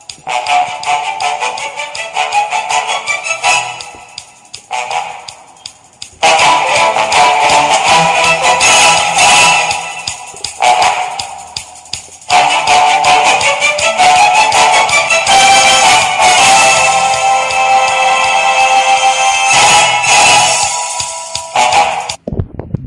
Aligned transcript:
Thank 0.00 0.62
you. 0.62 0.67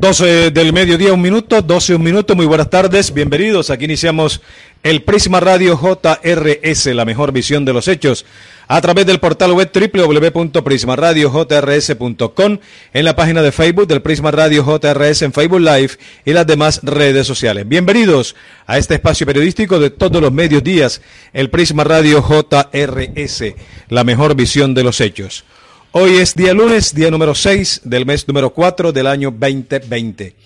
Doce 0.02 0.50
del 0.50 0.73
mediodía, 0.73 1.14
un 1.14 1.22
minuto, 1.22 1.62
doce 1.62 1.94
un 1.94 2.02
minuto, 2.02 2.36
muy 2.36 2.48
buenas 2.48 2.72
tardes, 2.72 3.14
bienvenidos. 3.14 3.70
Aquí 3.70 3.86
iniciamos 3.86 4.41
el 4.82 5.04
Prisma 5.04 5.40
Radio 5.40 5.77
JRS, 5.77 6.88
la 6.88 7.05
mejor 7.05 7.32
visión 7.32 7.66
de 7.66 7.74
los 7.74 7.88
hechos, 7.88 8.26
a 8.68 8.82
través 8.82 9.05
del 9.05 9.20
portal 9.20 9.52
web 9.52 9.70
www.prismaradiojrs.com, 9.72 12.57
en 12.94 13.05
la 13.05 13.16
página 13.16 13.44
de 13.44 13.52
Facebook 13.52 13.85
del 13.85 14.02
Prisma 14.02 14.32
Radio 14.32 14.66
JRS 14.66 15.22
en 15.22 15.34
Facebook 15.34 15.60
Live 15.60 15.91
y 16.26 16.34
las 16.34 16.48
demás 16.48 16.79
redes 16.82 17.27
sociales. 17.27 17.70
Bienvenidos 17.70 18.35
a 18.66 18.79
este 18.79 18.96
espacio 18.96 19.27
periodístico 19.27 19.77
de 19.77 19.91
todos 19.91 20.20
los 20.20 20.32
medios 20.32 20.63
días, 20.63 21.04
el 21.32 21.52
Prisma 21.52 21.84
Radio 21.84 22.24
JRS, 22.24 23.54
la 23.90 24.04
mejor 24.04 24.34
visión 24.34 24.74
de 24.74 24.84
los 24.84 24.99
hechos. 24.99 25.46
Hoy 25.94 26.20
es 26.20 26.36
día 26.36 26.54
lunes, 26.54 26.96
día 26.96 27.12
número 27.12 27.36
6 27.36 27.82
del 27.84 28.06
mes 28.06 28.26
número 28.26 28.54
4 28.54 28.94
del 28.94 29.08
año 29.08 29.30
2020. 29.30 30.38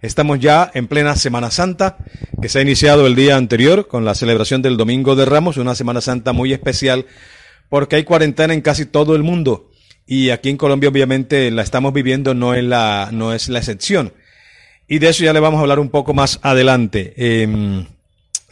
Estamos 0.00 0.40
ya 0.40 0.70
en 0.72 0.86
plena 0.86 1.14
Semana 1.14 1.50
Santa, 1.50 1.98
que 2.40 2.48
se 2.48 2.58
ha 2.58 2.62
iniciado 2.62 3.06
el 3.06 3.14
día 3.14 3.36
anterior 3.36 3.86
con 3.86 4.06
la 4.06 4.14
celebración 4.14 4.62
del 4.62 4.78
Domingo 4.78 5.14
de 5.14 5.26
Ramos, 5.26 5.58
una 5.58 5.74
Semana 5.74 6.00
Santa 6.00 6.32
muy 6.32 6.54
especial 6.54 7.04
porque 7.68 7.96
hay 7.96 8.04
cuarentena 8.04 8.54
en 8.54 8.62
casi 8.62 8.86
todo 8.86 9.14
el 9.14 9.22
mundo 9.22 9.70
y 10.06 10.30
aquí 10.30 10.48
en 10.48 10.56
Colombia 10.56 10.88
obviamente 10.88 11.50
la 11.50 11.60
estamos 11.60 11.92
viviendo, 11.92 12.32
no 12.32 12.54
es 12.54 12.64
la, 12.64 13.10
no 13.12 13.34
es 13.34 13.50
la 13.50 13.58
excepción. 13.58 14.14
Y 14.88 15.00
de 15.00 15.10
eso 15.10 15.22
ya 15.22 15.34
le 15.34 15.40
vamos 15.40 15.58
a 15.58 15.60
hablar 15.60 15.80
un 15.80 15.90
poco 15.90 16.14
más 16.14 16.38
adelante. 16.40 17.12
Eh, 17.18 17.86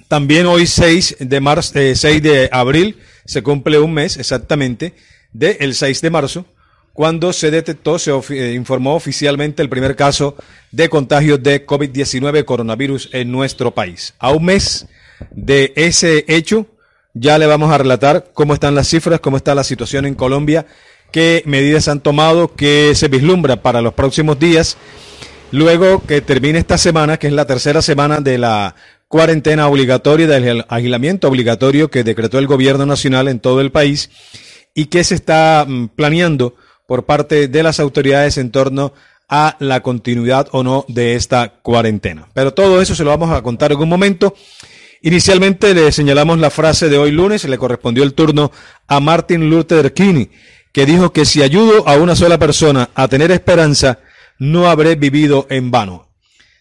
también 0.06 0.45
hoy 0.45 0.67
6 0.67 1.17
de, 1.20 1.41
marzo, 1.41 1.78
eh, 1.78 1.97
6 1.97 2.23
de 2.23 2.50
abril 2.53 2.98
se 3.25 3.42
cumple 3.42 3.78
un 3.78 3.95
mes 3.95 4.19
exactamente 4.19 4.92
del 5.33 5.75
6 5.75 6.00
de 6.00 6.11
marzo 6.11 6.47
cuando 6.92 7.33
se 7.33 7.50
detectó, 7.50 7.98
se 7.98 8.11
eh, 8.11 8.52
informó 8.52 8.94
oficialmente 8.94 9.62
el 9.62 9.69
primer 9.69 9.97
caso 9.97 10.36
de 10.70 10.89
contagio 10.89 11.39
de 11.39 11.66
COVID-19 11.66 12.44
coronavirus 12.44 13.08
en 13.12 13.33
nuestro 13.33 13.70
país. 13.72 14.14
A 14.19 14.30
un 14.30 14.44
mes 14.44 14.86
de 15.30 15.72
ese 15.77 16.24
hecho, 16.28 16.66
ya 17.14 17.39
le 17.39 17.47
vamos 17.47 17.72
a 17.72 17.78
relatar 17.78 18.30
cómo 18.34 18.52
están 18.52 18.74
las 18.74 18.89
cifras, 18.89 19.20
cómo 19.20 19.39
está 19.39 19.55
la 19.55 19.64
situación 19.64 20.05
en 20.05 20.14
Colombia, 20.14 20.66
qué 21.11 21.42
medidas 21.46 21.89
han 21.89 22.00
tomado, 22.00 22.55
qué 22.55 22.92
se 22.94 23.08
vislumbra 23.08 23.62
para 23.62 23.80
los 23.80 23.94
próximos 23.94 24.39
días, 24.39 24.77
luego 25.50 26.02
que 26.06 26.20
termine 26.20 26.58
esta 26.58 26.77
semana, 26.77 27.18
que 27.18 27.29
es 27.29 27.33
la 27.33 27.46
tercera 27.46 27.80
semana 27.80 28.20
de 28.20 28.36
la 28.36 28.74
cuarentena 29.08 29.67
obligatoria, 29.68 30.27
del 30.27 30.64
aislamiento 30.68 31.29
obligatorio 31.29 31.90
que 31.90 32.05
decretó 32.05 32.39
el 32.39 32.46
gobierno 32.46 32.85
nacional 32.85 33.29
en 33.29 33.40
todo 33.40 33.62
el 33.62 33.70
país 33.70 34.11
y 34.74 34.86
qué 34.86 35.05
se 35.05 35.14
está 35.14 35.64
mm, 35.66 35.88
planeando 35.88 36.55
por 36.86 37.05
parte 37.05 37.48
de 37.48 37.62
las 37.62 37.80
autoridades 37.80 38.38
en 38.38 38.50
torno 38.50 38.92
a 39.28 39.56
la 39.60 39.80
continuidad 39.80 40.48
o 40.52 40.62
no 40.62 40.84
de 40.88 41.14
esta 41.14 41.60
cuarentena. 41.62 42.28
Pero 42.34 42.52
todo 42.52 42.82
eso 42.82 42.94
se 42.94 43.05
lo 43.05 43.11
vamos 43.11 43.30
a 43.30 43.42
contar 43.42 43.72
en 43.72 43.78
un 43.78 43.88
momento. 43.88 44.34
Inicialmente 45.00 45.74
le 45.74 45.90
señalamos 45.90 46.38
la 46.38 46.50
frase 46.50 46.88
de 46.88 46.98
hoy 46.98 47.12
lunes, 47.12 47.44
le 47.44 47.58
correspondió 47.58 48.05
el 48.05 48.14
turno 48.14 48.52
a 48.86 49.00
Martin 49.00 49.48
Luther 49.48 49.94
King, 49.94 50.27
que 50.70 50.86
dijo 50.86 51.12
que 51.12 51.24
si 51.24 51.42
ayudo 51.42 51.88
a 51.88 51.96
una 51.96 52.14
sola 52.14 52.38
persona 52.38 52.90
a 52.94 53.08
tener 53.08 53.30
esperanza, 53.30 54.00
no 54.38 54.68
habré 54.68 54.96
vivido 54.96 55.46
en 55.50 55.70
vano. 55.70 56.11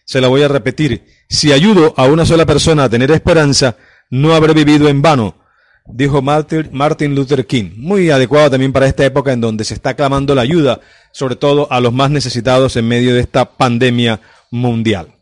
Se 0.04 0.20
la 0.20 0.28
voy 0.28 0.42
a 0.42 0.48
repetir, 0.48 1.04
si 1.28 1.52
ayudo 1.52 1.94
a 1.96 2.06
una 2.06 2.26
sola 2.26 2.46
persona 2.46 2.84
a 2.84 2.88
tener 2.88 3.10
esperanza, 3.10 3.76
no 4.10 4.34
habré 4.34 4.54
vivido 4.54 4.88
en 4.88 5.02
vano 5.02 5.41
dijo 5.86 6.22
Martin 6.22 7.14
Luther 7.14 7.46
King. 7.46 7.70
Muy 7.76 8.10
adecuado 8.10 8.50
también 8.50 8.72
para 8.72 8.86
esta 8.86 9.04
época 9.04 9.32
en 9.32 9.40
donde 9.40 9.64
se 9.64 9.74
está 9.74 9.94
clamando 9.94 10.34
la 10.34 10.42
ayuda, 10.42 10.80
sobre 11.12 11.36
todo 11.36 11.70
a 11.70 11.80
los 11.80 11.92
más 11.92 12.10
necesitados 12.10 12.76
en 12.76 12.88
medio 12.88 13.14
de 13.14 13.20
esta 13.20 13.44
pandemia 13.44 14.20
mundial. 14.50 15.14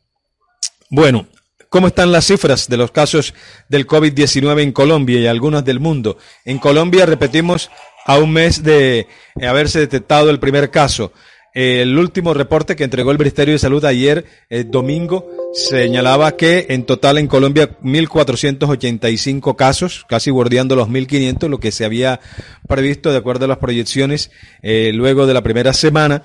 Bueno, 0.90 1.26
¿cómo 1.68 1.86
están 1.86 2.12
las 2.12 2.26
cifras 2.26 2.68
de 2.68 2.76
los 2.76 2.90
casos 2.90 3.34
del 3.68 3.86
COVID-19 3.86 4.62
en 4.62 4.72
Colombia 4.72 5.20
y 5.20 5.26
algunas 5.26 5.64
del 5.64 5.80
mundo? 5.80 6.18
En 6.44 6.58
Colombia, 6.58 7.06
repetimos, 7.06 7.70
a 8.06 8.18
un 8.18 8.32
mes 8.32 8.62
de 8.62 9.06
haberse 9.40 9.78
detectado 9.78 10.30
el 10.30 10.40
primer 10.40 10.70
caso. 10.70 11.12
El 11.52 11.98
último 11.98 12.32
reporte 12.34 12.76
que 12.76 12.84
entregó 12.84 13.10
el 13.10 13.18
Ministerio 13.18 13.54
de 13.54 13.58
Salud 13.58 13.84
ayer, 13.84 14.24
eh, 14.48 14.64
domingo, 14.64 15.28
señalaba 15.52 16.36
que 16.36 16.66
en 16.70 16.84
total 16.84 17.18
en 17.18 17.26
Colombia 17.26 17.78
1.485 17.82 19.56
casos, 19.56 20.04
casi 20.08 20.30
bordeando 20.30 20.76
los 20.76 20.88
1.500, 20.88 21.48
lo 21.48 21.58
que 21.58 21.72
se 21.72 21.84
había 21.84 22.20
previsto 22.68 23.10
de 23.10 23.18
acuerdo 23.18 23.46
a 23.46 23.48
las 23.48 23.58
proyecciones 23.58 24.30
eh, 24.62 24.92
luego 24.94 25.26
de 25.26 25.34
la 25.34 25.42
primera 25.42 25.72
semana 25.72 26.22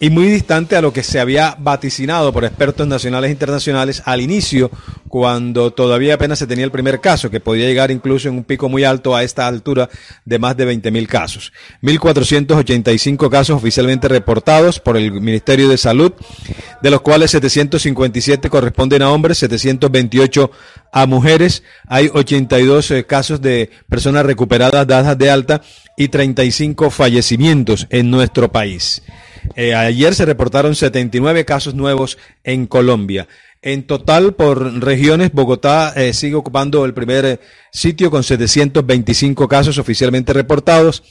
y 0.00 0.10
muy 0.10 0.26
distante 0.26 0.74
a 0.76 0.82
lo 0.82 0.92
que 0.92 1.04
se 1.04 1.20
había 1.20 1.56
vaticinado 1.58 2.32
por 2.32 2.44
expertos 2.44 2.86
nacionales 2.86 3.28
e 3.28 3.32
internacionales 3.32 4.02
al 4.04 4.20
inicio, 4.20 4.70
cuando 5.08 5.70
todavía 5.70 6.14
apenas 6.14 6.40
se 6.40 6.48
tenía 6.48 6.64
el 6.64 6.72
primer 6.72 7.00
caso, 7.00 7.30
que 7.30 7.38
podía 7.38 7.66
llegar 7.66 7.92
incluso 7.92 8.28
en 8.28 8.34
un 8.34 8.44
pico 8.44 8.68
muy 8.68 8.82
alto 8.82 9.14
a 9.14 9.22
esta 9.22 9.46
altura 9.46 9.88
de 10.24 10.38
más 10.40 10.56
de 10.56 10.66
20.000 10.66 11.06
casos. 11.06 11.52
1.485 11.82 13.30
casos 13.30 13.56
oficialmente 13.56 14.08
reportados 14.08 14.80
por 14.80 14.96
el 14.96 15.12
Ministerio 15.12 15.68
de 15.68 15.78
Salud, 15.78 16.12
de 16.82 16.90
los 16.90 17.00
cuales 17.00 17.30
757 17.30 18.50
corresponden 18.50 19.02
a 19.02 19.10
hombres, 19.12 19.38
728 19.38 20.50
a 20.92 21.06
mujeres. 21.06 21.62
Hay 21.86 22.10
82 22.12 22.90
eh, 22.90 23.06
casos 23.06 23.40
de 23.40 23.70
personas 23.88 24.26
recuperadas 24.26 24.86
dadas 24.86 25.16
de 25.16 25.30
alta 25.30 25.62
y 25.96 26.08
35 26.08 26.90
fallecimientos 26.90 27.86
en 27.90 28.10
nuestro 28.10 28.50
país. 28.50 29.00
Eh, 29.56 29.74
ayer 29.74 30.14
se 30.14 30.24
reportaron 30.24 30.74
79 30.74 31.44
casos 31.44 31.74
nuevos 31.74 32.18
en 32.42 32.66
Colombia. 32.66 33.28
En 33.62 33.84
total, 33.84 34.34
por 34.34 34.80
regiones, 34.82 35.32
Bogotá 35.32 35.94
eh, 35.96 36.12
sigue 36.12 36.34
ocupando 36.34 36.84
el 36.84 36.92
primer 36.92 37.24
eh, 37.24 37.40
sitio 37.72 38.10
con 38.10 38.22
725 38.22 39.48
casos 39.48 39.78
oficialmente 39.78 40.32
reportados. 40.34 41.02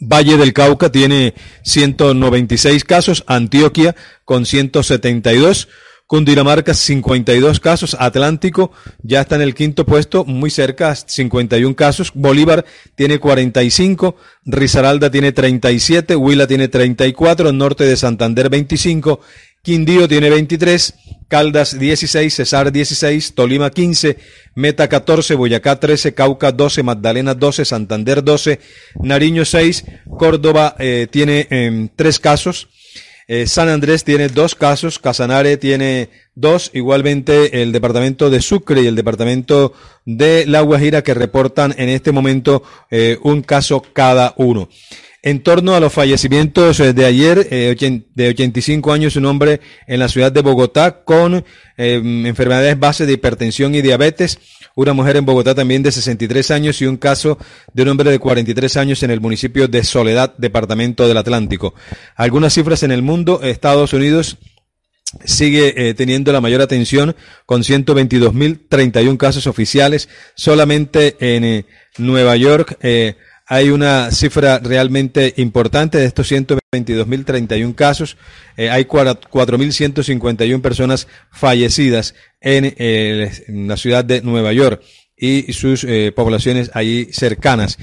Valle 0.00 0.36
del 0.36 0.52
Cauca 0.52 0.90
tiene 0.90 1.34
196 1.64 2.84
casos, 2.84 3.24
Antioquia 3.26 3.94
con 4.24 4.46
172, 4.46 5.68
Cundinamarca 6.08 6.72
52 6.72 7.60
casos, 7.60 7.94
Atlántico 8.00 8.72
ya 9.02 9.20
está 9.20 9.36
en 9.36 9.42
el 9.42 9.54
quinto 9.54 9.84
puesto, 9.84 10.24
muy 10.24 10.48
cerca, 10.48 10.94
51 10.94 11.76
casos, 11.76 12.12
Bolívar 12.14 12.64
tiene 12.94 13.18
45, 13.18 14.16
Risaralda 14.46 15.10
tiene 15.10 15.32
37, 15.32 16.16
Huila 16.16 16.46
tiene 16.46 16.68
34, 16.68 17.52
Norte 17.52 17.84
de 17.84 17.94
Santander 17.94 18.48
25, 18.48 19.20
Quindío 19.60 20.08
tiene 20.08 20.30
23, 20.30 20.94
Caldas 21.28 21.78
16, 21.78 22.34
Cesar 22.34 22.72
16, 22.72 23.34
Tolima 23.34 23.68
15, 23.68 24.16
Meta 24.54 24.88
14, 24.88 25.34
Boyacá 25.34 25.78
13, 25.78 26.14
Cauca 26.14 26.52
12, 26.52 26.84
Magdalena 26.84 27.34
12, 27.34 27.66
Santander 27.66 28.24
12, 28.24 28.60
Nariño 29.02 29.44
6, 29.44 29.84
Córdoba 30.18 30.74
eh, 30.78 31.06
tiene 31.10 31.46
eh, 31.50 31.90
3 31.94 32.18
casos, 32.18 32.68
eh, 33.28 33.46
San 33.46 33.68
Andrés 33.68 34.04
tiene 34.04 34.28
dos 34.28 34.54
casos, 34.54 34.98
Casanare 34.98 35.58
tiene 35.58 36.08
dos, 36.34 36.70
igualmente 36.72 37.62
el 37.62 37.72
departamento 37.72 38.30
de 38.30 38.40
Sucre 38.40 38.80
y 38.80 38.86
el 38.86 38.96
departamento 38.96 39.74
de 40.06 40.46
La 40.46 40.62
Guajira 40.62 41.02
que 41.02 41.12
reportan 41.12 41.74
en 41.76 41.90
este 41.90 42.10
momento 42.10 42.62
eh, 42.90 43.18
un 43.22 43.42
caso 43.42 43.82
cada 43.92 44.32
uno. 44.38 44.70
En 45.20 45.42
torno 45.42 45.74
a 45.74 45.80
los 45.80 45.92
fallecimientos 45.92 46.78
eh, 46.78 46.92
de 46.92 47.04
ayer, 47.04 47.48
eh, 47.50 47.74
de 48.14 48.28
85 48.28 48.92
años, 48.92 49.16
un 49.16 49.26
hombre 49.26 49.60
en 49.88 49.98
la 49.98 50.08
ciudad 50.08 50.30
de 50.30 50.42
Bogotá 50.42 51.02
con 51.02 51.44
em, 51.76 52.26
enfermedades 52.26 52.78
base 52.78 53.04
de 53.04 53.14
hipertensión 53.14 53.74
y 53.74 53.82
diabetes. 53.82 54.38
Una 54.76 54.92
mujer 54.92 55.16
en 55.16 55.26
Bogotá 55.26 55.56
también 55.56 55.82
de 55.82 55.90
63 55.90 56.52
años 56.52 56.80
y 56.80 56.86
un 56.86 56.98
caso 56.98 57.36
de 57.72 57.82
un 57.82 57.88
hombre 57.88 58.12
de 58.12 58.20
43 58.20 58.76
años 58.76 59.02
en 59.02 59.10
el 59.10 59.20
municipio 59.20 59.66
de 59.66 59.82
Soledad, 59.82 60.34
departamento 60.38 61.08
del 61.08 61.16
Atlántico. 61.16 61.74
Algunas 62.14 62.54
cifras 62.54 62.84
en 62.84 62.92
el 62.92 63.02
mundo, 63.02 63.40
Estados 63.42 63.92
Unidos 63.92 64.38
sigue 65.24 65.88
eh, 65.88 65.94
teniendo 65.94 66.32
la 66.32 66.40
mayor 66.40 66.60
atención 66.60 67.16
con 67.44 67.62
122.031 67.62 69.16
casos 69.16 69.48
oficiales. 69.48 70.08
Solamente 70.36 71.16
en 71.18 71.66
Nueva 71.96 72.36
York 72.36 72.78
hay 73.50 73.70
una 73.70 74.10
cifra 74.10 74.58
realmente 74.58 75.32
importante 75.38 75.96
de 75.96 76.04
estos 76.04 76.30
122.031 76.30 77.74
casos. 77.74 78.18
Eh, 78.58 78.68
hay 78.68 78.84
4.151 78.84 80.60
personas 80.60 81.08
fallecidas 81.32 82.14
eh, 82.42 83.32
en, 83.48 83.66
la 83.66 83.78
ciudad 83.78 84.04
de 84.04 84.20
Nueva 84.20 84.52
York 84.52 84.82
y 85.16 85.50
sus 85.54 85.82
eh, 85.84 86.12
poblaciones 86.14 86.70
allí 86.74 87.08
cercanas. 87.10 87.78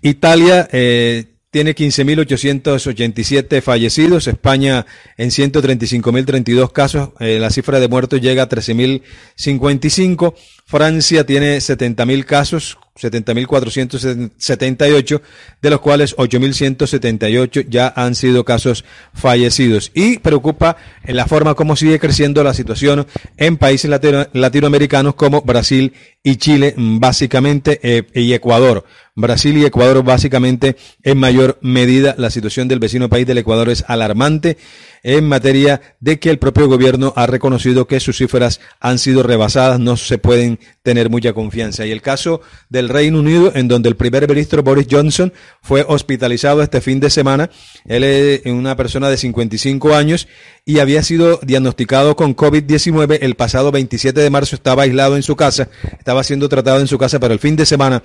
Italia 0.00 0.66
tiene 0.70 1.74
15.887 1.76 3.60
fallecidos, 3.60 4.26
España 4.26 4.86
en 5.18 5.28
135.032 5.28 6.72
casos, 6.72 7.10
la 7.20 7.50
cifra 7.50 7.78
de 7.78 7.86
muertos 7.86 8.20
llega 8.20 8.44
a 8.44 8.48
13.055, 8.48 10.34
Francia 10.64 11.24
tiene 11.24 11.58
70.000 11.58 12.24
casos, 12.24 12.78
70.478, 12.98 15.20
de 15.62 15.70
los 15.70 15.80
cuales 15.80 16.14
8.178 16.16 17.66
ya 17.68 17.92
han 17.94 18.14
sido 18.14 18.44
casos 18.44 18.84
fallecidos. 19.14 19.90
Y 19.94 20.18
preocupa 20.18 20.76
en 21.04 21.16
la 21.16 21.26
forma 21.26 21.54
como 21.54 21.76
sigue 21.76 21.98
creciendo 21.98 22.44
la 22.44 22.52
situación 22.54 23.06
en 23.36 23.56
países 23.56 23.90
latinoamericanos 24.32 25.14
como 25.14 25.42
Brasil 25.42 25.92
y 26.22 26.36
Chile, 26.36 26.74
básicamente, 26.76 27.80
eh, 27.82 28.04
y 28.14 28.32
Ecuador. 28.34 28.84
Brasil 29.14 29.58
y 29.58 29.64
Ecuador, 29.64 30.04
básicamente, 30.04 30.76
en 31.02 31.18
mayor 31.18 31.58
medida, 31.60 32.14
la 32.16 32.30
situación 32.30 32.68
del 32.68 32.78
vecino 32.78 33.08
país 33.08 33.26
del 33.26 33.38
Ecuador 33.38 33.70
es 33.70 33.84
alarmante 33.88 34.56
en 35.02 35.26
materia 35.26 35.80
de 36.00 36.18
que 36.18 36.30
el 36.30 36.38
propio 36.38 36.68
gobierno 36.68 37.12
ha 37.16 37.26
reconocido 37.26 37.86
que 37.86 38.00
sus 38.00 38.18
cifras 38.18 38.60
han 38.80 38.98
sido 38.98 39.22
rebasadas, 39.22 39.80
no 39.80 39.96
se 39.96 40.18
pueden 40.18 40.58
tener 40.82 41.10
mucha 41.10 41.32
confianza. 41.32 41.86
Y 41.86 41.90
el 41.90 42.02
caso 42.02 42.40
del 42.68 42.88
Reino 42.88 43.18
Unido, 43.18 43.52
en 43.54 43.68
donde 43.68 43.88
el 43.88 43.96
primer 43.96 44.28
ministro 44.28 44.62
Boris 44.62 44.86
Johnson 44.90 45.32
fue 45.60 45.84
hospitalizado 45.86 46.62
este 46.62 46.80
fin 46.80 47.00
de 47.00 47.10
semana, 47.10 47.50
él 47.86 48.04
es 48.04 48.46
una 48.46 48.76
persona 48.76 49.08
de 49.08 49.16
55 49.16 49.94
años 49.94 50.28
y 50.64 50.78
había 50.78 51.02
sido 51.02 51.40
diagnosticado 51.42 52.14
con 52.14 52.36
COVID-19 52.36 53.18
el 53.20 53.34
pasado 53.34 53.72
27 53.72 54.20
de 54.20 54.30
marzo, 54.30 54.54
estaba 54.54 54.84
aislado 54.84 55.16
en 55.16 55.22
su 55.22 55.34
casa, 55.34 55.68
estaba 55.98 56.22
siendo 56.22 56.48
tratado 56.48 56.80
en 56.80 56.86
su 56.86 56.98
casa, 56.98 57.18
pero 57.18 57.34
el 57.34 57.40
fin 57.40 57.56
de 57.56 57.66
semana 57.66 58.02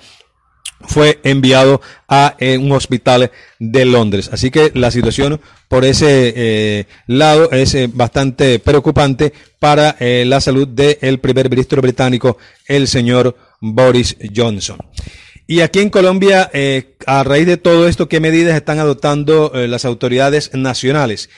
fue 0.86 1.20
enviado 1.24 1.80
a 2.08 2.36
eh, 2.38 2.58
un 2.58 2.72
hospital 2.72 3.30
de 3.58 3.84
Londres. 3.84 4.30
Así 4.32 4.50
que 4.50 4.70
la 4.74 4.90
situación 4.90 5.40
por 5.68 5.84
ese 5.84 6.32
eh, 6.36 6.86
lado 7.06 7.50
es 7.50 7.74
eh, 7.74 7.88
bastante 7.92 8.58
preocupante 8.58 9.32
para 9.58 9.96
la 9.98 10.40
salud 10.40 10.68
del 10.68 11.18
primer 11.18 11.50
ministro 11.50 11.82
británico, 11.82 12.38
el 12.68 12.86
señor 12.86 13.36
Boris 13.60 14.16
Johnson. 14.34 14.78
Y 15.50 15.62
aquí 15.62 15.78
en 15.78 15.88
Colombia, 15.88 16.50
a 17.06 17.24
raíz 17.24 17.46
de 17.46 17.56
todo 17.56 17.88
esto, 17.88 18.06
¿qué 18.06 18.20
medidas 18.20 18.54
están 18.54 18.78
adoptando 18.80 19.50
las 19.54 19.86
autoridades 19.86 20.50
nacionales? 20.52 21.30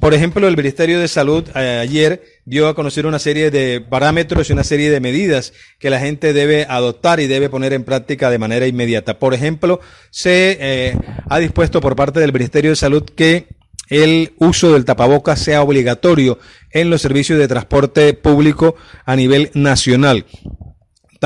Por 0.00 0.14
ejemplo, 0.14 0.46
el 0.46 0.56
Ministerio 0.56 1.00
de 1.00 1.08
Salud 1.08 1.44
ayer 1.56 2.22
dio 2.44 2.68
a 2.68 2.76
conocer 2.76 3.06
una 3.06 3.18
serie 3.18 3.50
de 3.50 3.80
parámetros 3.80 4.48
y 4.48 4.52
una 4.52 4.62
serie 4.62 4.88
de 4.88 5.00
medidas 5.00 5.52
que 5.80 5.90
la 5.90 5.98
gente 5.98 6.32
debe 6.32 6.64
adoptar 6.68 7.18
y 7.18 7.26
debe 7.26 7.50
poner 7.50 7.72
en 7.72 7.82
práctica 7.82 8.30
de 8.30 8.38
manera 8.38 8.68
inmediata. 8.68 9.18
Por 9.18 9.34
ejemplo, 9.34 9.80
se 10.10 10.58
eh, 10.60 10.96
ha 11.28 11.38
dispuesto 11.40 11.80
por 11.80 11.96
parte 11.96 12.20
del 12.20 12.32
Ministerio 12.32 12.70
de 12.70 12.76
Salud 12.76 13.02
que 13.02 13.48
el 13.88 14.34
uso 14.38 14.74
del 14.74 14.84
tapabocas 14.84 15.40
sea 15.40 15.62
obligatorio 15.62 16.38
en 16.70 16.88
los 16.88 17.02
servicios 17.02 17.36
de 17.40 17.48
transporte 17.48 18.14
público 18.14 18.76
a 19.04 19.16
nivel 19.16 19.50
nacional. 19.54 20.24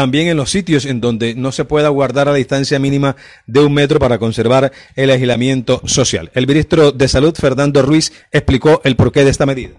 También 0.01 0.29
en 0.29 0.39
los 0.39 0.49
sitios 0.49 0.87
en 0.87 1.03
donde 1.03 1.35
no 1.35 1.53
se 1.53 1.67
pueda 1.67 1.91
guardar 1.91 2.27
a 2.27 2.31
la 2.31 2.39
distancia 2.39 2.79
mínima 2.79 3.17
de 3.47 3.61
un 3.61 3.75
metro 3.75 3.99
para 3.99 4.17
conservar 4.17 4.73
el 4.97 5.11
aislamiento 5.11 5.83
social. 5.85 6.31
El 6.33 6.47
ministro 6.47 6.91
de 6.91 7.07
Salud, 7.07 7.35
Fernando 7.39 7.83
Ruiz, 7.83 8.11
explicó 8.33 8.81
el 8.85 8.97
porqué 8.97 9.25
de 9.25 9.31
esta 9.31 9.45
medida. 9.45 9.75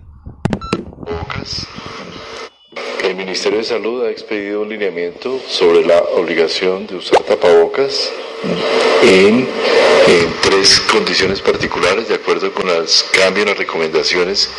El 3.12 3.18
Ministerio 3.18 3.58
de 3.58 3.66
Salud 3.66 4.06
ha 4.06 4.10
expedido 4.10 4.62
un 4.62 4.70
lineamiento 4.70 5.38
sobre 5.46 5.86
la 5.86 6.00
obligación 6.16 6.88
de 6.88 6.96
usar 6.96 7.22
tapabocas 7.24 8.10
en, 9.04 9.50
tres 10.42 10.80
condiciones 10.90 11.42
particulares 11.42 12.08
de 12.08 12.16
acuerdo 12.16 12.54
con 12.54 12.68
los 12.68 13.04
cambios, 13.12 13.48
las 13.48 13.58
recomendaciones 13.58 14.50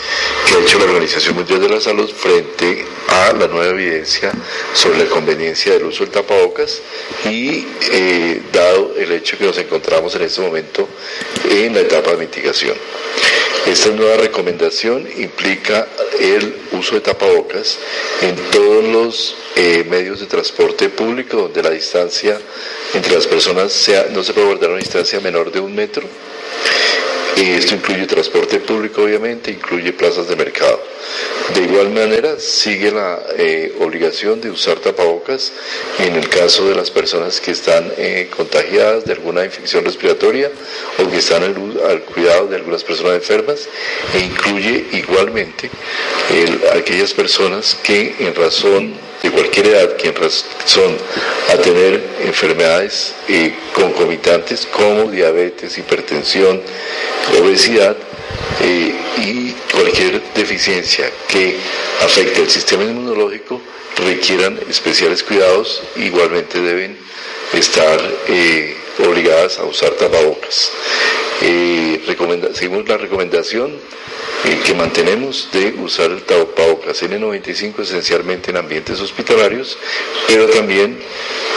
que 0.46 0.54
ha 0.54 0.58
hecho 0.58 0.78
la 0.78 0.84
Organización 0.84 1.34
Mundial 1.34 1.62
de 1.62 1.68
la 1.70 1.80
Salud 1.80 2.10
frente 2.10 2.84
a 3.08 3.32
la 3.32 3.46
nueva 3.46 3.72
evidencia 3.72 4.32
sobre 4.74 4.98
la 4.98 5.06
conveniencia 5.06 5.72
del 5.72 5.84
uso 5.84 6.04
del 6.04 6.12
tapabocas 6.12 6.82
y 7.24 7.66
eh, 7.90 8.42
dado 8.52 8.92
el 8.98 9.12
hecho 9.12 9.38
que 9.38 9.46
nos 9.46 9.56
encontramos 9.56 10.14
en 10.14 10.22
este 10.24 10.42
momento 10.42 10.86
en 11.48 11.72
la 11.72 11.80
etapa 11.80 12.10
de 12.10 12.18
mitigación. 12.18 12.76
Esta 13.66 13.90
nueva 13.90 14.16
recomendación 14.16 15.08
implica 15.16 15.86
el 16.18 16.54
uso 16.72 16.96
de 16.96 17.00
tapabocas 17.00 17.78
en 18.20 18.34
todos 18.50 18.84
los 18.84 19.36
eh, 19.54 19.86
medios 19.88 20.18
de 20.18 20.26
transporte 20.26 20.88
público 20.88 21.36
donde 21.36 21.62
la 21.62 21.70
distancia 21.70 22.40
entre 22.92 23.14
las 23.14 23.26
personas 23.26 23.72
sea, 23.72 24.08
no 24.10 24.24
se 24.24 24.32
puede 24.32 24.48
guardar 24.48 24.70
una 24.70 24.80
distancia 24.80 25.20
menor 25.20 25.52
de 25.52 25.60
un 25.60 25.74
metro. 25.74 26.02
Esto 27.36 27.74
incluye 27.74 28.06
transporte 28.06 28.58
público, 28.60 29.02
obviamente, 29.02 29.50
incluye 29.50 29.92
plazas 29.92 30.28
de 30.28 30.36
mercado. 30.36 30.80
De 31.54 31.62
igual 31.62 31.90
manera, 31.90 32.38
sigue 32.38 32.90
la 32.90 33.20
eh, 33.36 33.74
obligación 33.80 34.40
de 34.40 34.50
usar 34.50 34.78
tapabocas 34.78 35.52
en 35.98 36.14
el 36.14 36.28
caso 36.28 36.68
de 36.68 36.74
las 36.74 36.90
personas 36.90 37.40
que 37.40 37.50
están 37.50 37.92
eh, 37.96 38.30
contagiadas 38.36 39.04
de 39.04 39.12
alguna 39.12 39.44
infección 39.44 39.84
respiratoria 39.84 40.50
o 40.98 41.10
que 41.10 41.18
están 41.18 41.42
al, 41.42 42.02
cuidado 42.02 42.46
de 42.48 42.56
algunas 42.56 42.84
personas 42.84 43.14
enfermas 43.14 43.68
e 44.14 44.20
incluye 44.20 44.86
igualmente 44.92 45.70
aquellas 46.74 47.12
personas 47.12 47.76
que 47.82 48.14
en 48.20 48.34
razón 48.34 48.94
de 49.22 49.30
cualquier 49.30 49.68
edad 49.68 49.96
que 49.96 50.08
en 50.08 50.16
razón 50.16 50.96
a 51.52 51.56
tener 51.56 52.02
enfermedades 52.24 53.14
eh, 53.28 53.54
concomitantes 53.74 54.66
como 54.66 55.10
diabetes, 55.10 55.78
hipertensión, 55.78 56.60
obesidad, 57.40 57.96
eh, 58.60 58.94
y 59.18 59.52
cualquier 59.72 60.22
deficiencia 60.34 61.10
que 61.28 61.58
afecte 62.02 62.42
el 62.42 62.50
sistema 62.50 62.84
inmunológico 62.84 63.60
requieran 63.96 64.58
especiales 64.68 65.22
cuidados, 65.22 65.82
igualmente 65.96 66.60
deben 66.60 66.96
estar 67.52 68.00
eh, 68.28 68.76
obligadas 69.06 69.58
a 69.58 69.64
usar 69.64 69.90
tapabocas. 69.92 70.70
Eh, 71.44 72.00
seguimos 72.54 72.88
la 72.88 72.96
recomendación 72.96 73.72
que 74.64 74.74
mantenemos 74.74 75.48
de 75.52 75.74
usar 75.82 76.10
el 76.10 76.22
tapabocas 76.22 77.02
N95 77.02 77.80
esencialmente 77.80 78.50
en 78.50 78.56
ambientes 78.56 79.00
hospitalarios, 79.00 79.78
pero 80.26 80.46
también 80.48 80.98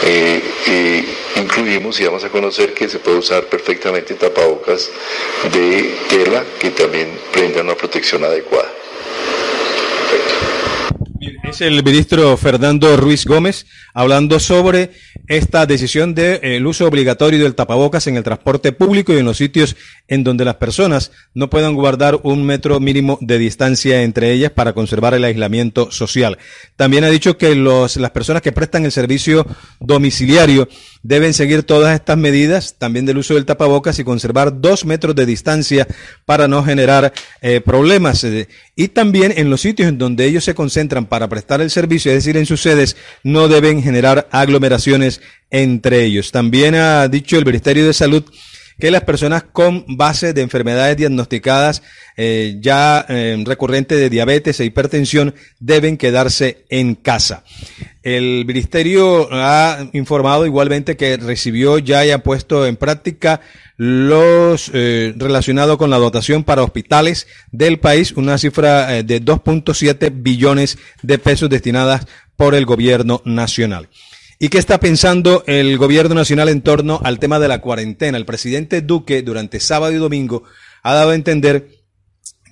eh, 0.04 0.42
eh, 0.68 1.06
incluimos 1.38 2.00
y 2.00 2.06
vamos 2.06 2.24
a 2.24 2.30
conocer 2.30 2.74
que 2.74 2.88
se 2.88 3.00
puede 3.00 3.18
usar 3.18 3.46
perfectamente 3.46 4.14
tapabocas 4.16 4.92
de 5.52 5.96
tela 6.10 6.44
que 6.60 6.72
también 6.72 7.10
brindan 7.34 7.66
una 7.66 7.76
protección 7.76 8.24
adecuada. 8.24 8.72
El 11.62 11.84
ministro 11.84 12.36
Fernando 12.36 12.98
Ruiz 12.98 13.26
Gómez 13.26 13.66
hablando 13.94 14.40
sobre 14.40 14.92
esta 15.28 15.66
decisión 15.66 16.14
del 16.14 16.42
de, 16.42 16.58
eh, 16.58 16.66
uso 16.66 16.86
obligatorio 16.86 17.42
del 17.42 17.56
tapabocas 17.56 18.08
en 18.08 18.18
el 18.18 18.24
transporte 18.24 18.74
público 18.74 19.14
y 19.14 19.18
en 19.18 19.26
los 19.26 19.38
sitios 19.38 19.76
en 20.08 20.24
donde 20.24 20.44
las 20.44 20.56
personas 20.56 21.12
no 21.34 21.50
puedan 21.50 21.74
guardar 21.74 22.20
un 22.24 22.46
metro 22.46 22.80
mínimo 22.80 23.18
de 23.22 23.38
distancia 23.38 24.04
entre 24.04 24.32
ellas 24.32 24.52
para 24.52 24.74
conservar 24.74 25.14
el 25.14 25.24
aislamiento 25.24 25.92
social. 25.92 26.38
También 26.76 27.04
ha 27.06 27.10
dicho 27.10 27.38
que 27.38 27.56
los, 27.56 27.96
las 27.98 28.12
personas 28.12 28.42
que 28.42 28.52
prestan 28.52 28.84
el 28.86 28.92
servicio 28.92 29.46
domiciliario 29.80 30.68
deben 31.08 31.36
seguir 31.36 31.62
todas 31.62 31.94
estas 31.94 32.18
medidas, 32.18 32.76
también 32.80 33.06
del 33.06 33.20
uso 33.20 33.36
del 33.36 33.46
tapabocas 33.46 34.00
y 34.00 34.04
conservar 34.04 34.60
dos 34.60 34.86
metros 34.86 35.16
de 35.16 35.28
distancia 35.28 35.88
para 36.26 36.48
no 36.48 36.64
generar 36.64 37.14
eh, 37.42 37.62
problemas. 37.62 38.24
Eh, 38.24 38.48
y 38.76 38.88
también 38.88 39.32
en 39.38 39.52
los 39.52 39.62
sitios 39.62 39.88
en 39.88 40.00
donde 40.00 40.26
ellos 40.26 40.44
se 40.44 40.56
concentran 40.56 41.06
para 41.06 41.30
prestar 41.30 41.62
el 41.62 41.70
servicio, 41.70 42.12
es 42.12 42.18
decir, 42.18 42.38
en 42.38 42.48
sus 42.48 42.62
sedes, 42.62 42.98
no 43.24 43.48
deben 43.48 43.84
generar 43.84 44.28
aglomeraciones 44.32 45.22
entre 45.52 46.04
ellos. 46.04 46.32
También 46.32 46.74
ha 46.74 47.08
dicho 47.08 47.38
el 47.38 47.46
Ministerio 47.46 47.86
de 47.86 47.94
Salud 47.94 48.24
que 48.80 48.92
las 48.92 49.04
personas 49.04 49.44
con 49.44 49.86
base 49.88 50.34
de 50.34 50.42
enfermedades 50.42 50.98
diagnosticadas 50.98 51.82
eh, 52.18 52.58
ya 52.60 53.06
eh, 53.08 53.44
de 53.88 54.10
diabetes 54.10 54.60
e 54.60 54.66
hipertensión 54.66 55.36
deben 55.60 55.98
quedarse 55.98 56.66
en 56.70 56.96
casa. 56.96 57.44
El 58.04 58.46
ministerio 58.46 59.28
ha 59.32 59.90
informado 59.94 60.46
igualmente 60.46 60.96
que 60.96 61.18
recibió 61.18 61.80
ya 61.80 62.06
y 62.06 62.12
ha 62.12 62.24
puesto 62.24 62.66
en 62.68 62.76
práctica 62.76 63.42
los 63.78 64.72
eh, 64.74 65.14
relacionados 65.18 65.78
con 65.78 65.90
la 65.90 65.98
dotación 65.98 66.44
para 66.44 66.64
hospitales 66.64 67.28
del 67.52 67.80
país, 67.80 68.14
una 68.14 68.38
cifra 68.38 68.98
eh, 68.98 69.04
de 69.04 69.22
2.7 69.22 70.12
billones 70.14 70.78
de 71.02 71.18
pesos 71.18 71.50
destinadas 71.50 72.08
por 72.38 72.56
el 72.56 72.66
gobierno 72.66 73.22
nacional. 73.26 73.90
¿Y 74.38 74.50
qué 74.50 74.58
está 74.58 74.82
pensando 74.82 75.46
el 75.48 75.78
gobierno 75.78 76.14
nacional 76.14 76.50
en 76.50 76.62
torno 76.62 77.00
al 77.04 77.20
tema 77.20 77.40
de 77.40 77.48
la 77.48 77.62
cuarentena? 77.62 78.18
El 78.18 78.26
presidente 78.26 78.82
Duque 78.82 79.22
durante 79.22 79.62
sábado 79.62 79.94
y 79.94 79.98
domingo 79.98 80.44
ha 80.84 80.94
dado 80.94 81.12
a 81.12 81.16
entender 81.16 81.70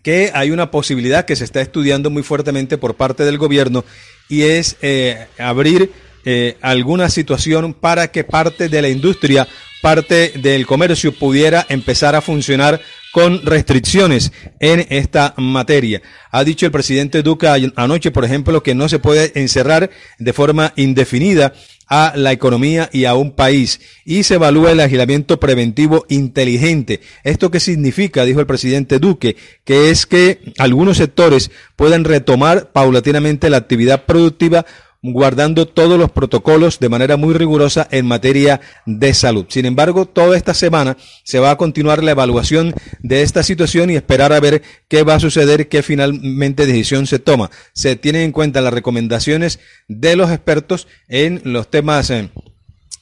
que 0.02 0.32
hay 0.34 0.52
una 0.52 0.72
posibilidad 0.72 1.25
que 1.25 1.36
se 1.36 1.44
está 1.44 1.60
estudiando 1.60 2.10
muy 2.10 2.24
fuertemente 2.24 2.78
por 2.78 2.96
parte 2.96 3.25
del 3.25 3.38
gobierno 3.38 3.84
y 4.30 4.44
es 4.44 4.78
eh, 4.82 5.28
abrir 5.38 5.92
eh, 6.24 6.58
alguna 6.62 7.10
situación 7.10 7.74
para 7.74 8.12
que 8.12 8.24
parte 8.24 8.70
de 8.70 8.82
la 8.82 8.88
industria, 8.88 9.46
parte 9.82 10.34
del 10.42 10.66
comercio 10.66 11.12
pudiera 11.12 11.66
empezar 11.68 12.16
a 12.16 12.22
funcionar 12.22 12.80
con 13.13 13.46
restricciones 13.46 14.32
en 14.60 14.88
esta 14.89 15.36
materia. 15.38 16.01
Ha 16.32 16.43
dicho 16.43 16.65
el 16.65 16.72
presidente 16.72 17.22
Duca 17.22 17.55
anoche, 17.75 18.10
por 18.10 18.25
ejemplo, 18.25 18.63
que 18.63 18.74
no 18.74 18.89
se 18.89 18.98
puede 18.98 19.32
encerrar 19.36 19.91
de 20.17 20.34
forma 20.34 20.74
indefinida 20.77 21.53
a 21.88 22.13
la 22.15 22.32
economía 22.32 22.89
y 22.91 23.05
a 23.05 23.13
un 23.13 23.34
país 23.34 23.82
y 24.03 24.24
se 24.24 24.34
evalúa 24.34 24.72
el 24.72 24.79
agilamiento 24.79 25.39
preventivo 25.39 26.08
inteligente. 26.10 27.01
¿Esto 27.24 27.51
qué 27.51 27.60
significa? 27.60 28.25
Dijo 28.25 28.39
el 28.39 28.48
presidente 28.48 28.98
Duque, 28.98 29.36
que 29.63 29.91
es 29.91 30.08
que 30.08 30.39
algunos 30.58 30.98
sectores 30.98 31.51
puedan 31.75 32.05
retomar 32.05 32.72
paulatinamente 32.72 33.51
la 33.51 33.58
actividad 33.58 34.05
productiva 34.05 34.65
guardando 35.03 35.67
todos 35.67 36.00
los 36.00 36.10
protocolos 36.12 36.79
de 36.79 36.89
manera 36.89 37.17
muy 37.17 37.33
rigurosa 37.33 37.88
en 37.91 38.07
materia 38.07 38.62
de 38.86 39.13
salud. 39.13 39.45
Sin 39.50 39.65
embargo, 39.65 40.05
toda 40.05 40.38
esta 40.38 40.53
semana 40.53 40.98
se 41.24 41.39
va 41.39 41.51
a 41.51 41.57
continuar 41.57 42.01
la 42.01 42.12
evaluación 42.12 42.74
de 43.01 43.22
esta 43.22 43.43
situación 43.43 43.89
y 43.89 43.95
esperar 43.95 44.31
a 44.31 44.39
ver 44.39 44.63
qué 44.88 45.03
va 45.03 45.15
a 45.15 45.19
suceder, 45.19 45.67
qué 45.67 45.83
finalmente 45.83 46.65
decisión 46.65 47.05
se 47.05 47.19
toma. 47.19 47.51
Se 47.74 47.98
tienen 47.98 48.22
en 48.24 48.31
cuenta 48.31 48.62
las 48.62 48.74
recomendaciones 48.74 49.60
de 49.89 50.15
los 50.15 50.31
expertos 50.31 50.88
en 51.10 51.41
los 51.43 51.69
temas 51.69 52.10
eh, 52.10 52.29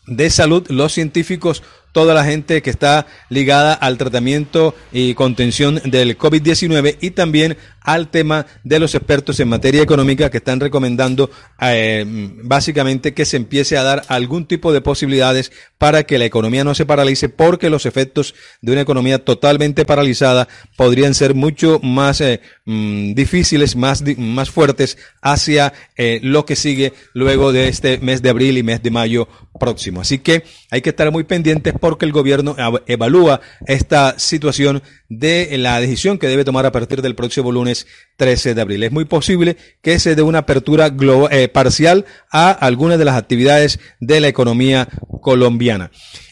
de 0.08 0.30
salud, 0.32 0.66
los 0.70 0.92
científicos 0.92 1.62
toda 1.92 2.14
la 2.14 2.24
gente 2.24 2.62
que 2.62 2.70
está 2.70 3.06
ligada 3.30 3.74
al 3.74 3.98
tratamiento 3.98 4.76
y 4.92 5.14
contención 5.14 5.82
del 5.84 6.18
COVID-19 6.18 6.98
y 7.02 7.12
también 7.12 7.58
al 7.82 8.10
tema 8.10 8.46
de 8.64 8.80
los 8.80 8.96
expertos 8.96 9.40
en 9.40 9.50
materia 9.50 9.82
económica 9.82 10.30
que 10.30 10.38
están 10.38 10.60
recomendando 10.60 11.32
eh, 11.60 12.06
básicamente 12.44 13.14
que 13.14 13.26
se 13.26 13.38
empiece 13.38 13.78
a 13.78 13.84
dar 13.84 14.04
algún 14.08 14.46
tipo 14.46 14.72
de 14.72 14.82
posibilidades 14.82 15.52
para 15.78 16.04
que 16.04 16.20
la 16.20 16.26
economía 16.26 16.64
no 16.64 16.76
se 16.76 16.86
paralice 16.86 17.30
porque 17.30 17.70
los 17.70 17.86
efectos 17.86 18.36
de 18.62 18.72
una 18.72 18.82
economía 18.82 19.24
totalmente 19.24 19.86
paralizada 19.86 20.48
podrían 20.78 21.14
ser 21.16 21.34
mucho 21.34 21.80
más 21.82 22.22
eh, 22.22 22.42
mm, 22.66 23.14
difíciles, 23.14 23.76
más, 23.76 24.04
más 24.18 24.52
fuertes 24.52 24.98
hacia 25.22 25.74
eh, 25.98 26.20
lo 26.22 26.46
que 26.46 26.56
sigue 26.56 26.94
luego 27.14 27.52
de 27.52 27.68
este 27.68 27.98
mes 27.98 28.22
de 28.22 28.30
abril 28.30 28.58
y 28.58 28.64
mes 28.64 28.84
de 28.84 28.92
mayo 28.92 29.28
próximo. 29.60 30.02
Así 30.02 30.20
que 30.20 30.44
hay 30.70 30.82
que 30.82 30.92
estar 30.92 31.12
muy 31.12 31.24
pendientes 31.24 31.74
porque 31.80 32.06
el 32.06 32.12
gobierno 32.12 32.56
evalúa 32.88 33.42
esta 33.66 34.18
situación 34.18 34.82
de 35.10 35.58
la 35.58 35.80
decisión 35.80 36.18
que 36.18 36.28
debe 36.28 36.46
tomar 36.46 36.66
a 36.66 36.72
partir 36.72 37.02
del 37.02 37.16
próximo 37.16 37.52
lunes 37.52 37.71
13 38.18 38.54
de 38.54 38.62
abril. 38.62 38.84
Es 38.84 38.92
muy 38.92 39.06
posible 39.06 39.58
que 39.82 40.00
se 40.00 40.16
dé 40.16 40.22
una 40.22 40.40
apertura 40.40 40.90
global, 40.90 41.32
eh, 41.32 41.48
parcial 41.48 42.06
a 42.32 42.52
algunas 42.52 43.00
de 43.00 43.06
las 43.06 43.16
actividades 43.16 43.80
de 44.00 44.20
la 44.20 44.28
economía 44.28 44.88
colombiana. 45.22 45.92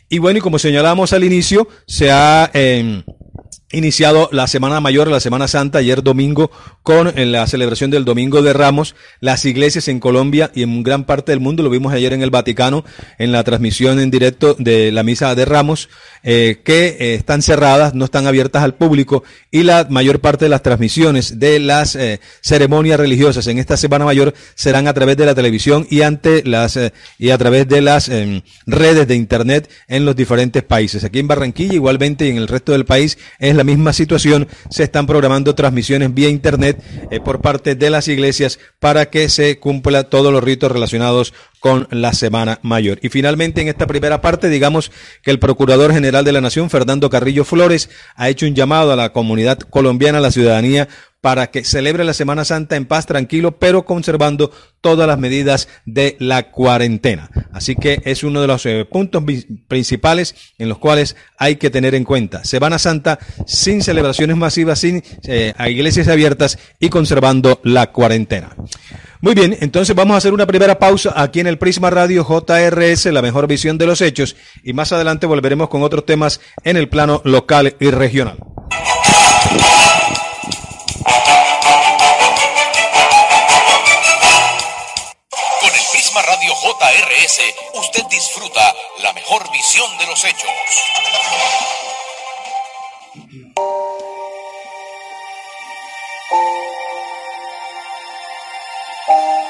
Y 0.10 0.20
bueno, 0.20 0.40
y 0.40 0.42
como 0.42 0.60
señalamos 0.60 1.14
al 1.14 1.24
inicio, 1.24 1.68
se 1.86 2.12
ha... 2.12 2.50
Eh, 2.54 3.04
iniciado 3.72 4.30
la 4.32 4.48
Semana 4.48 4.80
Mayor, 4.80 5.10
la 5.10 5.20
Semana 5.20 5.48
Santa, 5.48 5.80
ayer 5.80 6.02
domingo, 6.02 6.52
con 6.82 7.14
la 7.16 7.46
celebración 7.46 7.92
del 7.92 8.06
Domingo 8.06 8.42
de 8.42 8.54
Ramos. 8.54 8.96
Las 9.20 9.46
iglesias 9.46 9.88
en 9.88 10.00
Colombia 10.00 10.52
y 10.56 10.64
en 10.64 10.82
gran 10.84 11.04
parte 11.04 11.32
del 11.32 11.40
mundo, 11.40 11.62
lo 11.62 11.70
vimos 11.70 11.94
ayer 11.94 12.14
en 12.14 12.22
el 12.22 12.32
Vaticano, 12.32 12.84
en 13.18 13.32
la 13.32 13.44
transmisión 13.44 14.00
en 14.00 14.10
directo 14.10 14.56
de 14.58 14.92
la 14.92 15.04
Misa 15.04 15.36
de 15.36 15.46
Ramos, 15.46 15.90
eh, 16.24 16.62
que 16.64 16.98
eh, 17.00 17.14
están 17.14 17.42
cerradas, 17.42 17.94
no 17.94 18.06
están 18.06 18.26
abiertas 18.26 18.64
al 18.64 18.74
público, 18.74 19.24
y 19.52 19.64
la 19.64 19.86
mayor 19.90 20.20
parte 20.20 20.46
de 20.46 20.50
las 20.50 20.64
transmisiones 20.64 21.40
de 21.40 21.60
las 21.60 21.96
eh, 21.96 22.20
ceremonias 22.42 23.00
religiosas 23.00 23.46
en 23.48 23.60
esta 23.60 23.78
Semana 23.78 24.06
Mayor 24.06 24.34
serán 24.56 24.88
a 24.88 24.94
través 24.94 25.18
de 25.18 25.26
la 25.26 25.36
televisión 25.36 25.86
y 25.90 26.02
ante 26.02 26.44
las 26.44 26.80
y 27.18 27.30
a 27.30 27.38
través 27.38 27.68
de 27.68 27.82
las 27.82 28.10
redes 28.66 29.08
de 29.08 29.16
internet 29.16 29.70
en 29.88 30.06
los 30.06 30.16
diferentes 30.16 30.64
países. 30.64 31.04
Aquí 31.04 31.20
en 31.20 31.28
Barranquilla, 31.28 31.74
igualmente 31.74 32.26
y 32.26 32.30
en 32.30 32.38
el 32.38 32.48
resto 32.48 32.72
del 32.72 32.86
país, 32.86 33.18
es 33.40 33.59
la 33.60 33.66
misma 33.66 33.92
situación, 33.92 34.48
se 34.70 34.84
están 34.84 35.06
programando 35.06 35.54
transmisiones 35.54 36.14
vía 36.14 36.30
Internet 36.30 36.82
eh, 37.12 37.20
por 37.20 37.42
parte 37.42 37.76
de 37.76 37.90
las 37.90 38.08
iglesias 38.08 38.58
para 38.80 39.10
que 39.10 39.28
se 39.28 39.60
cumpla 39.60 40.06
todos 40.06 40.32
los 40.32 40.42
ritos 40.42 40.72
relacionados 40.72 41.34
con 41.60 41.90
la 41.92 42.14
Semana 42.14 42.60
Mayor. 42.62 43.00
Y 43.02 43.10
finalmente, 43.10 43.60
en 43.62 43.68
esta 43.68 43.86
primera 43.86 44.22
parte, 44.22 44.48
digamos 44.48 44.94
que 45.22 45.32
el 45.32 45.40
Procurador 45.40 45.92
General 45.92 46.24
de 46.24 46.32
la 46.32 46.40
Nación, 46.40 46.70
Fernando 46.70 47.10
Carrillo 47.10 47.44
Flores, 47.44 47.90
ha 48.16 48.30
hecho 48.30 48.46
un 48.46 48.56
llamado 48.56 48.94
a 48.94 48.96
la 48.96 49.12
comunidad 49.12 49.60
colombiana, 49.60 50.20
a 50.20 50.22
la 50.22 50.32
ciudadanía, 50.32 50.88
para 51.22 51.52
que 51.52 51.64
celebre 51.64 52.04
la 52.04 52.14
Semana 52.14 52.46
Santa 52.46 52.76
en 52.76 52.86
paz, 52.86 53.06
tranquilo, 53.06 53.58
pero 53.58 53.84
conservando 53.84 54.52
todas 54.82 55.08
las 55.08 55.20
medidas 55.20 55.68
de 55.86 56.16
la 56.20 56.52
cuarentena. 56.52 57.30
Así 57.52 57.76
que 57.76 58.02
es 58.06 58.24
uno 58.24 58.42
de 58.42 58.48
los 58.48 58.66
eh, 58.66 58.86
puntos 58.90 59.24
principales 59.68 60.36
en 60.58 60.70
los 60.70 60.78
cuales 60.78 61.16
hay 61.38 61.58
que 61.58 61.70
tener 61.70 61.96
en 61.96 62.06
cuenta. 62.06 62.46
Semana 62.46 62.80
Santa 62.80 63.20
sin 63.46 63.82
celebraciones 63.82 64.38
masivas, 64.38 64.80
sin 64.80 65.04
eh, 65.24 65.54
iglesias 65.68 66.08
abiertas 66.08 66.58
y 66.80 66.90
conservando 66.90 67.60
la 67.64 67.92
cuarentena. 67.92 68.56
Muy 69.22 69.36
bien, 69.36 69.58
entonces 69.60 69.94
vamos 69.94 70.16
a 70.16 70.18
hacer 70.20 70.32
una 70.34 70.48
primera 70.48 70.80
pausa 70.80 71.14
aquí 71.14 71.42
en 71.42 71.48
el 71.48 71.58
Prisma 71.58 71.90
Radio 71.90 72.24
JRS, 72.24 73.08
la 73.08 73.22
mejor 73.22 73.48
visión 73.48 73.78
de 73.78 73.86
los 73.86 74.00
hechos, 74.00 74.38
y 74.64 74.72
más 74.72 74.94
adelante 74.94 75.28
volveremos 75.28 75.68
con 75.68 75.84
otros 75.84 76.06
temas 76.06 76.40
en 76.64 76.78
el 76.78 76.88
plano 76.88 77.22
local 77.26 77.76
y 77.82 77.92
regional. 77.92 78.38
JRS, 87.00 87.40
usted 87.76 88.06
disfruta 88.08 88.76
la 88.98 89.14
mejor 89.14 89.50
visión 89.52 89.98
de 90.00 90.06
los 90.08 90.26
hechos. 90.26 90.52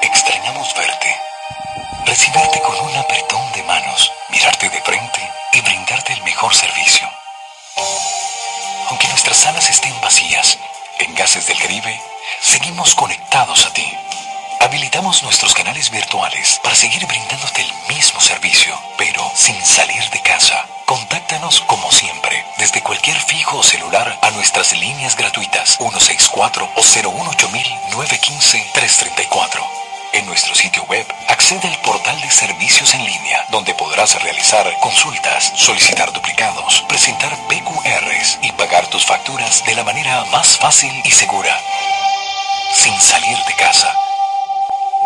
Extrañamos 0.02 0.76
verte, 0.76 1.22
recibirte 2.06 2.62
con 2.62 2.80
un 2.82 2.96
apretón 2.98 3.52
de 3.54 3.64
manos, 3.64 4.12
mirarte 4.30 4.70
de 4.70 4.82
frente 4.82 5.32
y 5.54 5.62
brindarte 5.62 6.14
el 6.14 6.24
mejor 6.24 6.54
servicio. 6.54 7.10
Aunque 8.90 9.08
nuestras 9.08 9.38
salas 9.38 9.70
estén 9.70 10.00
vacías, 10.02 10.60
en 11.00 11.16
Gases 11.16 11.48
del 11.48 11.58
Caribe, 11.58 12.00
seguimos 12.42 12.94
conectados 12.94 13.66
a 13.66 13.74
ti 13.74 13.92
Habilitamos 14.62 15.24
nuestros 15.24 15.54
canales 15.54 15.90
virtuales 15.90 16.60
para 16.62 16.76
seguir 16.76 17.06
brindándote 17.08 17.62
el 17.62 17.96
mismo 17.96 18.20
servicio, 18.20 18.78
pero 18.98 19.32
sin 19.34 19.56
salir 19.66 20.04
de 20.10 20.22
casa. 20.22 20.66
Contáctanos 20.86 21.62
como 21.62 21.90
siempre, 21.94 22.44
desde 22.58 22.82
cualquier 22.82 23.18
fijo 23.22 23.60
o 23.60 23.64
celular 23.64 24.20
a 24.22 24.32
nuestras 24.32 24.78
líneas 24.78 25.16
gratuitas 25.16 25.78
164 25.78 26.70
o 26.76 26.82
018 26.82 27.50
En 30.12 30.26
nuestro 30.26 30.54
sitio 30.54 30.84
web, 30.90 31.08
accede 31.30 31.66
al 31.66 31.80
portal 31.80 32.20
de 32.20 32.30
servicios 32.30 32.94
en 32.96 33.06
línea, 33.06 33.46
donde 33.52 33.74
podrás 33.76 34.22
realizar 34.22 34.70
consultas, 34.82 35.54
solicitar 35.56 36.12
duplicados, 36.12 36.84
presentar 36.90 37.34
PQRs 37.48 38.40
y 38.42 38.52
pagar 38.52 38.88
tus 38.88 39.06
facturas 39.06 39.64
de 39.64 39.76
la 39.76 39.86
manera 39.86 40.26
más 40.26 40.58
fácil 40.58 40.92
y 41.06 41.12
segura, 41.12 41.58
sin 42.74 43.00
salir 43.00 43.38
de 43.48 43.56
casa. 43.56 44.09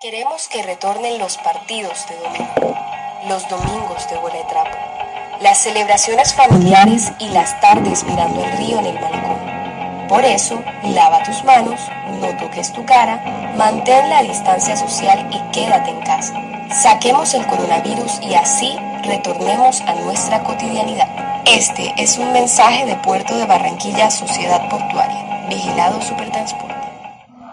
Queremos 0.00 0.48
que 0.48 0.62
retornen 0.62 1.18
los 1.18 1.36
partidos 1.38 2.06
de 2.08 2.16
domingo, 2.16 2.91
los 3.28 3.48
domingos 3.48 4.08
de 4.10 4.16
bola 4.16 4.46
trapo, 4.48 4.76
las 5.40 5.58
celebraciones 5.58 6.34
familiares 6.34 7.12
y 7.20 7.28
las 7.28 7.60
tardes 7.60 8.04
mirando 8.04 8.44
el 8.44 8.52
río 8.58 8.78
en 8.80 8.86
el 8.86 8.98
balcón. 8.98 10.08
Por 10.08 10.24
eso, 10.24 10.62
lava 10.82 11.22
tus 11.22 11.44
manos, 11.44 11.80
no 12.20 12.36
toques 12.36 12.72
tu 12.72 12.84
cara, 12.84 13.22
mantén 13.56 14.10
la 14.10 14.22
distancia 14.22 14.76
social 14.76 15.28
y 15.30 15.38
quédate 15.52 15.90
en 15.90 16.00
casa. 16.00 16.34
Saquemos 16.70 17.32
el 17.34 17.46
coronavirus 17.46 18.20
y 18.22 18.34
así 18.34 18.76
retornemos 19.04 19.80
a 19.82 19.94
nuestra 19.94 20.42
cotidianidad. 20.42 21.08
Este 21.46 21.94
es 21.96 22.18
un 22.18 22.32
mensaje 22.32 22.86
de 22.86 22.96
Puerto 22.96 23.36
de 23.36 23.46
Barranquilla 23.46 24.10
Sociedad 24.10 24.68
Portuaria, 24.68 25.46
Vigilado 25.48 26.00
Supertransporte. 26.02 26.71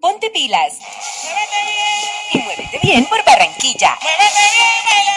Ponte 0.00 0.30
pilas. 0.30 0.74
Y 2.32 2.38
muévete 2.38 2.78
bien 2.80 3.04
por 3.06 3.24
Barranquilla. 3.24 3.98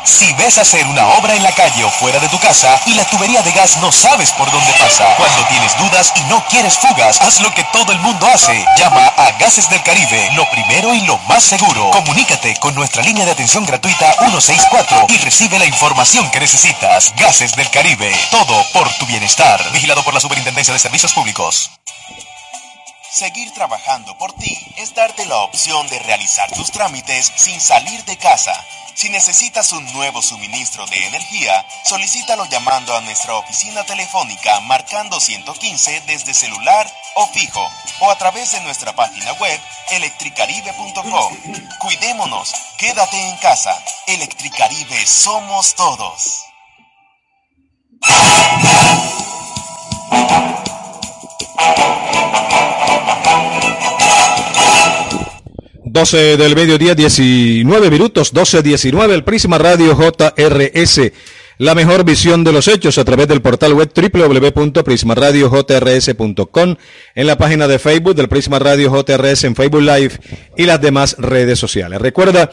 Si 0.04 0.32
ves 0.34 0.58
hacer 0.58 0.84
una 0.86 1.06
obra 1.18 1.34
en 1.34 1.42
la 1.42 1.52
calle 1.52 1.84
o 1.84 1.90
fuera 1.90 2.18
de 2.18 2.28
tu 2.28 2.38
casa 2.40 2.80
y 2.86 2.94
la 2.94 3.04
tubería 3.04 3.42
de 3.42 3.52
gas 3.52 3.76
no 3.78 3.92
sabes 3.92 4.32
por 4.32 4.50
dónde 4.50 4.72
pasa, 4.72 5.06
cuando 5.16 5.44
tienes 5.46 5.76
dudas 5.78 6.12
y 6.16 6.24
no 6.24 6.44
quieres 6.48 6.76
fugas, 6.76 7.20
haz 7.20 7.40
lo 7.40 7.54
que 7.54 7.64
todo 7.72 7.92
el 7.92 7.98
mundo 8.00 8.26
hace. 8.26 8.64
Llama 8.76 9.06
a 9.16 9.30
Gases 9.38 9.68
del 9.70 9.82
Caribe, 9.82 10.30
lo 10.34 10.48
primero 10.50 10.92
y 10.94 11.02
lo 11.02 11.18
más 11.28 11.44
seguro. 11.44 11.90
Comunícate 11.90 12.56
con 12.56 12.74
nuestra 12.74 13.02
línea 13.02 13.24
de 13.24 13.32
atención 13.32 13.64
gratuita 13.64 14.12
164 14.18 15.06
y 15.08 15.18
recibe 15.18 15.58
la 15.58 15.66
información 15.66 16.30
que 16.30 16.40
necesitas. 16.40 17.14
Gases 17.16 17.54
del 17.54 17.70
Caribe, 17.70 18.12
todo 18.30 18.64
por 18.72 18.92
tu 18.94 19.06
bienestar. 19.06 19.62
Vigilado 19.72 20.02
por 20.02 20.14
la 20.14 20.20
Superintendencia 20.20 20.72
de 20.72 20.80
Servicios 20.80 21.12
Públicos. 21.12 21.70
Seguir 23.12 23.52
trabajando 23.52 24.16
por 24.16 24.32
ti 24.32 24.58
es 24.78 24.94
darte 24.94 25.26
la 25.26 25.36
opción 25.36 25.86
de 25.88 25.98
realizar 25.98 26.50
tus 26.52 26.70
trámites 26.70 27.30
sin 27.36 27.60
salir 27.60 28.02
de 28.06 28.16
casa. 28.16 28.54
Si 28.94 29.10
necesitas 29.10 29.72
un 29.72 29.84
nuevo 29.92 30.22
suministro 30.22 30.86
de 30.86 31.08
energía, 31.08 31.66
solicítalo 31.84 32.46
llamando 32.46 32.96
a 32.96 33.02
nuestra 33.02 33.34
oficina 33.34 33.84
telefónica 33.84 34.60
marcando 34.60 35.20
115 35.20 36.04
desde 36.06 36.32
celular 36.32 36.90
o 37.16 37.26
fijo 37.26 37.70
o 38.00 38.10
a 38.10 38.16
través 38.16 38.52
de 38.52 38.60
nuestra 38.62 38.94
página 38.94 39.34
web 39.34 39.60
electricaribe.com. 39.90 41.36
Cuidémonos, 41.80 42.54
quédate 42.78 43.28
en 43.28 43.36
casa. 43.36 43.78
Electricaribe 44.06 45.04
somos 45.04 45.74
todos. 45.74 46.46
12 55.92 56.36
del 56.38 56.56
mediodía, 56.56 56.94
19 56.94 57.90
minutos, 57.90 58.32
12-19, 58.32 59.10
el 59.10 59.24
Prisma 59.24 59.58
Radio 59.58 59.94
JRS. 59.94 61.12
La 61.58 61.74
mejor 61.74 62.04
visión 62.04 62.44
de 62.44 62.52
los 62.52 62.66
hechos 62.66 62.96
a 62.96 63.04
través 63.04 63.28
del 63.28 63.42
portal 63.42 63.74
web 63.74 63.92
www.prismaradiojrs.com, 63.94 66.76
en 67.14 67.26
la 67.26 67.36
página 67.36 67.68
de 67.68 67.78
Facebook 67.78 68.14
del 68.14 68.28
Prisma 68.28 68.58
Radio 68.58 68.90
JRS 68.90 69.44
en 69.44 69.54
Facebook 69.54 69.82
Live 69.82 70.12
y 70.56 70.64
las 70.64 70.80
demás 70.80 71.14
redes 71.18 71.58
sociales. 71.58 72.00
Recuerda 72.00 72.50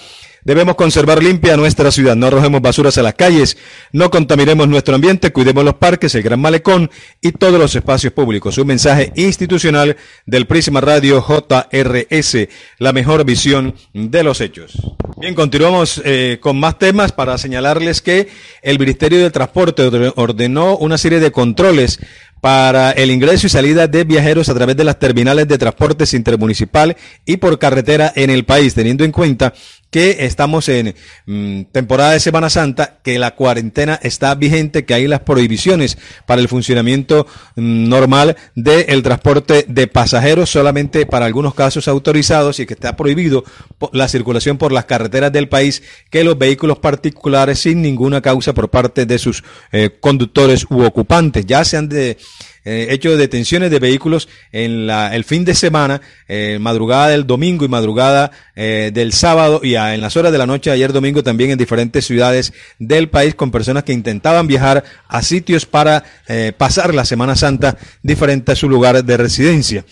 Debemos 0.49 0.73
conservar 0.73 1.21
limpia 1.21 1.55
nuestra 1.57 1.91
ciudad, 1.91 2.15
no 2.15 2.25
arrojemos 2.25 2.59
basuras 2.59 2.97
a 2.97 3.03
las 3.03 3.13
calles, 3.13 3.55
no 3.91 4.09
contaminemos 4.09 4.67
nuestro 4.67 4.95
ambiente, 4.95 5.31
cuidemos 5.31 5.63
los 5.63 5.75
parques, 5.75 6.15
el 6.15 6.23
Gran 6.23 6.39
Malecón 6.39 6.89
y 7.21 7.33
todos 7.33 7.59
los 7.59 7.75
espacios 7.75 8.13
públicos. 8.13 8.57
Un 8.57 8.65
mensaje 8.65 9.13
institucional 9.15 9.95
del 10.25 10.47
Prisma 10.47 10.81
Radio 10.81 11.21
JRS, 11.21 12.47
la 12.79 12.93
mejor 12.93 13.25
visión 13.25 13.75
de 13.93 14.23
los 14.23 14.41
hechos. 14.41 14.71
Bien, 15.17 15.35
continuamos 15.35 16.01
eh, 16.03 16.39
con 16.41 16.59
más 16.59 16.79
temas 16.79 17.11
para 17.11 17.37
señalarles 17.37 18.01
que 18.01 18.29
el 18.63 18.79
Ministerio 18.79 19.19
de 19.19 19.29
Transporte 19.29 19.83
ordenó 20.15 20.77
una 20.77 20.97
serie 20.97 21.19
de 21.19 21.31
controles 21.31 21.99
para 22.41 22.91
el 22.91 23.11
ingreso 23.11 23.47
y 23.47 23.49
salida 23.49 23.87
de 23.87 24.03
viajeros 24.03 24.49
a 24.49 24.53
través 24.53 24.77
de 24.77 24.83
las 24.83 24.97
terminales 24.97 25.47
de 25.47 25.57
transportes 25.57 26.13
intermunicipal 26.13 26.95
y 27.25 27.37
por 27.37 27.59
carretera 27.59 28.11
en 28.15 28.29
el 28.29 28.45
país, 28.45 28.73
teniendo 28.73 29.03
en 29.03 29.11
cuenta 29.11 29.53
que 29.89 30.25
estamos 30.25 30.69
en 30.69 30.95
mm, 31.25 31.63
temporada 31.71 32.11
de 32.11 32.19
Semana 32.19 32.49
Santa, 32.49 32.99
que 33.03 33.17
la 33.17 33.35
cuarentena 33.35 33.99
está 34.01 34.35
vigente, 34.35 34.85
que 34.85 34.93
hay 34.93 35.07
las 35.07 35.21
prohibiciones 35.21 35.97
para 36.25 36.41
el 36.41 36.47
funcionamiento 36.47 37.25
mm, 37.55 37.89
normal 37.89 38.37
del 38.55 39.01
transporte 39.01 39.65
de 39.67 39.87
pasajeros, 39.87 40.49
solamente 40.49 41.05
para 41.05 41.25
algunos 41.25 41.55
casos 41.55 41.87
autorizados 41.87 42.59
y 42.59 42.65
que 42.65 42.73
está 42.73 42.95
prohibido 42.95 43.43
la 43.91 44.07
circulación 44.07 44.57
por 44.57 44.71
las 44.71 44.85
carreteras 44.85 45.31
del 45.31 45.49
país, 45.49 45.81
que 46.09 46.23
los 46.23 46.37
vehículos 46.37 46.79
particulares 46.79 47.59
sin 47.59 47.81
ninguna 47.81 48.21
causa 48.21 48.53
por 48.53 48.69
parte 48.69 49.05
de 49.05 49.17
sus 49.17 49.43
eh, 49.71 49.97
conductores 49.99 50.65
u 50.69 50.83
ocupantes, 50.83 51.45
ya 51.45 51.65
sean 51.65 51.89
de 51.89 52.17
eh, 52.65 52.87
hecho 52.89 53.15
detenciones 53.17 53.71
de 53.71 53.79
vehículos 53.79 54.27
en 54.51 54.87
la, 54.87 55.15
el 55.15 55.23
fin 55.23 55.45
de 55.45 55.55
semana, 55.55 56.01
eh, 56.27 56.57
madrugada 56.59 57.09
del 57.09 57.25
domingo 57.25 57.65
y 57.65 57.67
madrugada 57.67 58.31
eh, 58.55 58.91
del 58.93 59.13
sábado 59.13 59.61
y 59.63 59.75
en 59.75 60.01
las 60.01 60.17
horas 60.17 60.31
de 60.31 60.37
la 60.37 60.45
noche 60.45 60.69
ayer 60.69 60.91
domingo 60.91 61.23
también 61.23 61.51
en 61.51 61.57
diferentes 61.57 62.05
ciudades 62.05 62.53
del 62.77 63.09
país 63.09 63.35
con 63.35 63.51
personas 63.51 63.83
que 63.83 63.93
intentaban 63.93 64.47
viajar 64.47 64.83
a 65.07 65.21
sitios 65.21 65.65
para 65.65 66.03
eh, 66.27 66.53
pasar 66.57 66.93
la 66.93 67.05
Semana 67.05 67.35
Santa 67.35 67.77
diferente 68.03 68.51
a 68.51 68.55
su 68.55 68.69
lugar 68.69 69.03
de 69.03 69.17
residencia. 69.17 69.85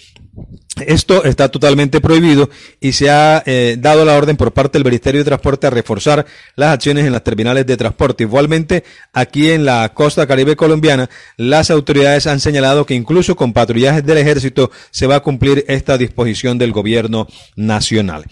Esto 0.86 1.24
está 1.24 1.50
totalmente 1.50 2.02
prohibido 2.02 2.50
y 2.80 2.92
se 2.92 3.10
ha 3.10 3.44
eh, 3.46 3.78
dado 3.80 4.06
la 4.06 4.16
orden 4.16 4.38
por 4.38 4.52
parte 4.52 4.78
del 4.78 4.86
Ministerio 4.86 5.22
de 5.22 5.26
Transporte 5.26 5.68
a 5.68 5.70
reforzar 5.70 6.26
las 6.56 6.74
acciones 6.74 7.06
en 7.06 7.14
las 7.14 7.24
terminales 7.24 7.66
de 7.66 7.78
transporte. 7.78 8.24
Igualmente, 8.24 8.84
aquí 9.14 9.52
en 9.52 9.66
la 9.66 9.94
costa 9.94 10.28
caribe 10.28 10.56
colombiana, 10.56 11.10
las 11.38 11.72
autoridades 11.72 12.28
han 12.28 12.40
señalado 12.40 12.86
que 12.86 12.94
incluso 12.94 13.36
con 13.36 13.54
patrullajes 13.54 14.06
del 14.06 14.18
ejército 14.18 14.72
se 14.92 15.08
va 15.08 15.16
a 15.16 15.22
cumplir 15.22 15.66
esta 15.68 15.98
disposición 15.98 16.58
del 16.58 16.72
gobierno 16.72 17.28
nacional. 17.56 18.26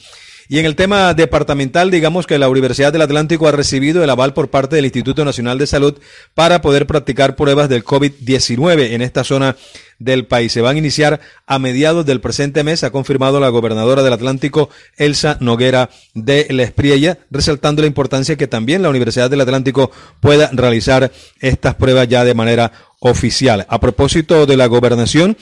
Y 0.48 0.60
en 0.60 0.66
el 0.66 0.76
tema 0.76 1.14
departamental, 1.14 1.90
digamos 1.90 2.28
que 2.28 2.38
la 2.38 2.50
Universidad 2.50 2.94
del 2.94 3.02
Atlántico 3.02 3.48
ha 3.48 3.52
recibido 3.52 4.04
el 4.04 4.10
aval 4.10 4.34
por 4.34 4.50
parte 4.50 4.76
del 4.76 4.86
Instituto 4.86 5.26
Nacional 5.26 5.58
de 5.58 5.68
Salud 5.68 5.98
para 6.36 6.62
poder 6.62 6.86
practicar 6.86 7.36
pruebas 7.36 7.68
del 7.68 7.84
COVID-19 7.84 8.92
en 8.92 9.02
esta 9.02 9.24
zona 9.24 9.56
del 9.98 10.26
país. 10.26 10.52
Se 10.52 10.62
van 10.62 10.76
a 10.76 10.80
iniciar 10.80 11.20
a 11.48 11.58
mediados 11.58 12.06
del 12.06 12.22
presente 12.22 12.64
mes, 12.64 12.84
ha 12.84 12.92
confirmado 12.92 13.40
la 13.40 13.50
gobernadora 13.50 14.04
del 14.04 14.14
Atlántico, 14.14 14.70
Elsa 14.98 15.38
Noguera 15.40 15.90
de 16.14 16.46
la 16.50 16.64
Espriella, 16.64 17.18
resaltando 17.32 17.82
la 17.82 17.88
importancia 17.88 18.36
que 18.36 18.48
también 18.48 18.82
la 18.82 18.90
Universidad 18.90 19.30
del 19.30 19.42
Atlántico 19.42 19.92
pueda 20.20 20.50
realizar 20.54 21.12
estas 21.40 21.76
pruebas 21.76 22.08
ya 22.08 22.24
de 22.24 22.36
manera 22.36 22.72
oficial. 23.00 23.66
A 23.70 23.80
propósito 23.80 24.46
de 24.46 24.58
la 24.58 24.68
gobernación, 24.68 25.38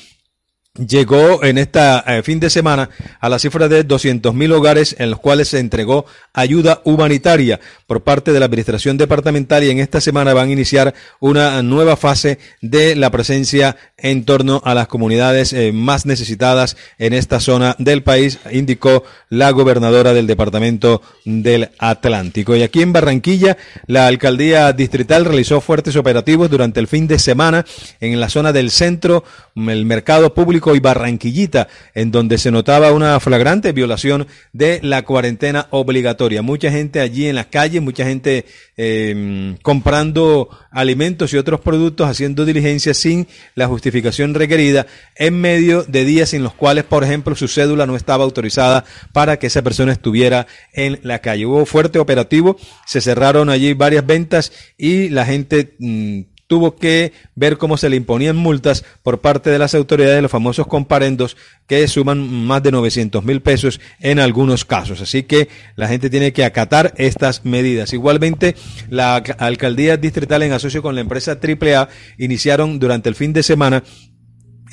llegó 0.75 1.43
en 1.43 1.59
esta 1.59 2.03
eh, 2.07 2.23
fin 2.23 2.39
de 2.39 2.49
semana 2.49 2.89
a 3.19 3.29
la 3.29 3.38
cifra 3.38 3.67
de 3.67 3.83
200 3.83 4.33
mil 4.33 4.51
hogares 4.53 4.95
en 4.97 5.12
los 5.12 5.19
cuales 5.19 5.49
se 5.49 5.59
entregó 5.59 6.07
ayuda 6.33 6.81
humanitaria 6.83 7.59
por 7.86 8.01
parte 8.01 8.33
de 8.33 8.39
la 8.39 8.47
administración 8.47 8.97
departamental 8.97 9.63
y 9.63 9.69
en 9.69 9.77
esta 9.77 10.01
semana 10.01 10.33
van 10.33 10.49
a 10.49 10.51
iniciar 10.51 10.95
una 11.19 11.62
nueva 11.62 11.95
fase 11.95 12.39
de 12.62 12.95
la 12.95 13.12
presencia 13.12 13.77
en 13.99 14.25
torno 14.25 14.63
a 14.65 14.73
las 14.73 14.88
comunidades 14.88 15.53
eh, 15.53 15.71
más 15.71 16.07
necesitadas 16.07 16.75
en 16.97 17.13
esta 17.13 17.39
zona 17.39 17.75
del 17.77 18.01
país, 18.01 18.39
indicó 18.51 19.03
la 19.29 19.51
gobernadora 19.51 20.12
del 20.12 20.25
departamento 20.25 21.03
del 21.23 21.69
Atlántico. 21.77 22.55
Y 22.55 22.63
aquí 22.63 22.81
en 22.81 22.93
Barranquilla, 22.93 23.57
la 23.86 24.07
alcaldía 24.07 24.73
distrital 24.73 25.25
realizó 25.25 25.62
fuertes 25.62 25.95
operativos 25.97 26.49
durante 26.49 26.79
el 26.79 26.88
fin 26.88 27.07
de 27.07 27.19
semana 27.19 27.63
en 27.99 28.19
la 28.19 28.29
zona 28.29 28.51
del 28.51 28.71
centro, 28.71 29.23
el 29.55 29.86
mercado 29.86 30.33
público 30.33 30.62
y 30.73 30.80
Barranquillita, 30.80 31.67
en 31.93 32.12
donde 32.12 32.38
se 32.38 32.52
notaba 32.52 32.91
una 32.91 33.19
flagrante 33.19 33.71
violación 33.73 34.28
de 34.54 34.80
la 34.82 35.04
cuarentena 35.04 35.67
obligatoria. 35.71 36.41
Mucha 36.41 36.71
gente 36.71 37.02
allí 37.02 37.28
en 37.28 37.36
las 37.36 37.47
calles, 37.47 37.82
mucha 37.82 38.06
gente 38.06 38.45
eh, 38.78 39.56
comprando 39.62 40.49
alimentos 40.71 41.34
y 41.34 41.38
otros 41.38 41.60
productos, 41.60 42.10
haciendo 42.10 42.45
diligencias 42.45 42.97
sin 42.97 43.28
la 43.56 43.67
justificación 43.67 44.34
requerida, 44.34 44.88
en 45.15 45.39
medio 45.39 45.84
de 45.84 46.06
días 46.06 46.34
en 46.34 46.43
los 46.43 46.54
cuales, 46.54 46.84
por 46.86 47.04
ejemplo, 47.04 47.36
su 47.36 47.47
cédula 47.47 47.86
no 47.86 47.95
estaba 47.95 48.23
autorizada 48.23 48.86
para 49.12 49.38
que 49.38 49.47
esa 49.47 49.62
persona 49.62 49.91
estuviera 49.91 50.47
en 50.73 50.99
la 51.04 51.19
calle. 51.19 51.45
Hubo 51.45 51.65
fuerte 51.65 51.99
operativo, 51.99 52.58
se 52.86 53.02
cerraron 53.02 53.49
allí 53.49 53.73
varias 53.73 54.06
ventas 54.06 54.52
y 54.78 55.10
la 55.10 55.26
gente 55.26 55.76
mm, 55.80 56.21
tuvo 56.47 56.75
que 56.75 57.13
ver 57.36 57.58
cómo 57.58 57.77
se 57.77 57.89
le 57.89 57.95
imponían 57.95 58.36
multas 58.36 58.84
por 59.01 59.21
parte 59.21 59.49
de 59.49 59.60
las 59.60 59.75
autoridades 59.75 60.15
de 60.15 60.21
los 60.21 60.32
famosos 60.32 60.67
comparendos 60.67 61.38
que 61.67 61.88
suman 61.88 62.19
más 62.19 62.62
de 62.63 62.71
900 62.71 63.23
mil 63.23 63.41
pesos 63.41 63.79
en 63.99 64.19
algunos 64.19 64.65
casos. 64.65 65.01
Así 65.01 65.23
que 65.23 65.49
la 65.75 65.88
gente 65.88 66.10
tiene 66.10 66.34
que 66.34 66.45
acatar 66.45 66.93
estas 66.97 67.45
medidas. 67.45 67.93
Igualmente, 67.93 68.56
la 68.89 69.15
alcaldía 69.15 69.97
distrital 69.97 70.43
en 70.43 70.53
asocio 70.53 70.82
con 70.82 70.95
la 70.95 71.01
empresa 71.01 71.39
AAA 71.41 71.89
iniciaron 72.17 72.79
durante 72.79 73.10
el 73.10 73.15
fin 73.15 73.34
de 73.34 73.43
semana 73.43 73.84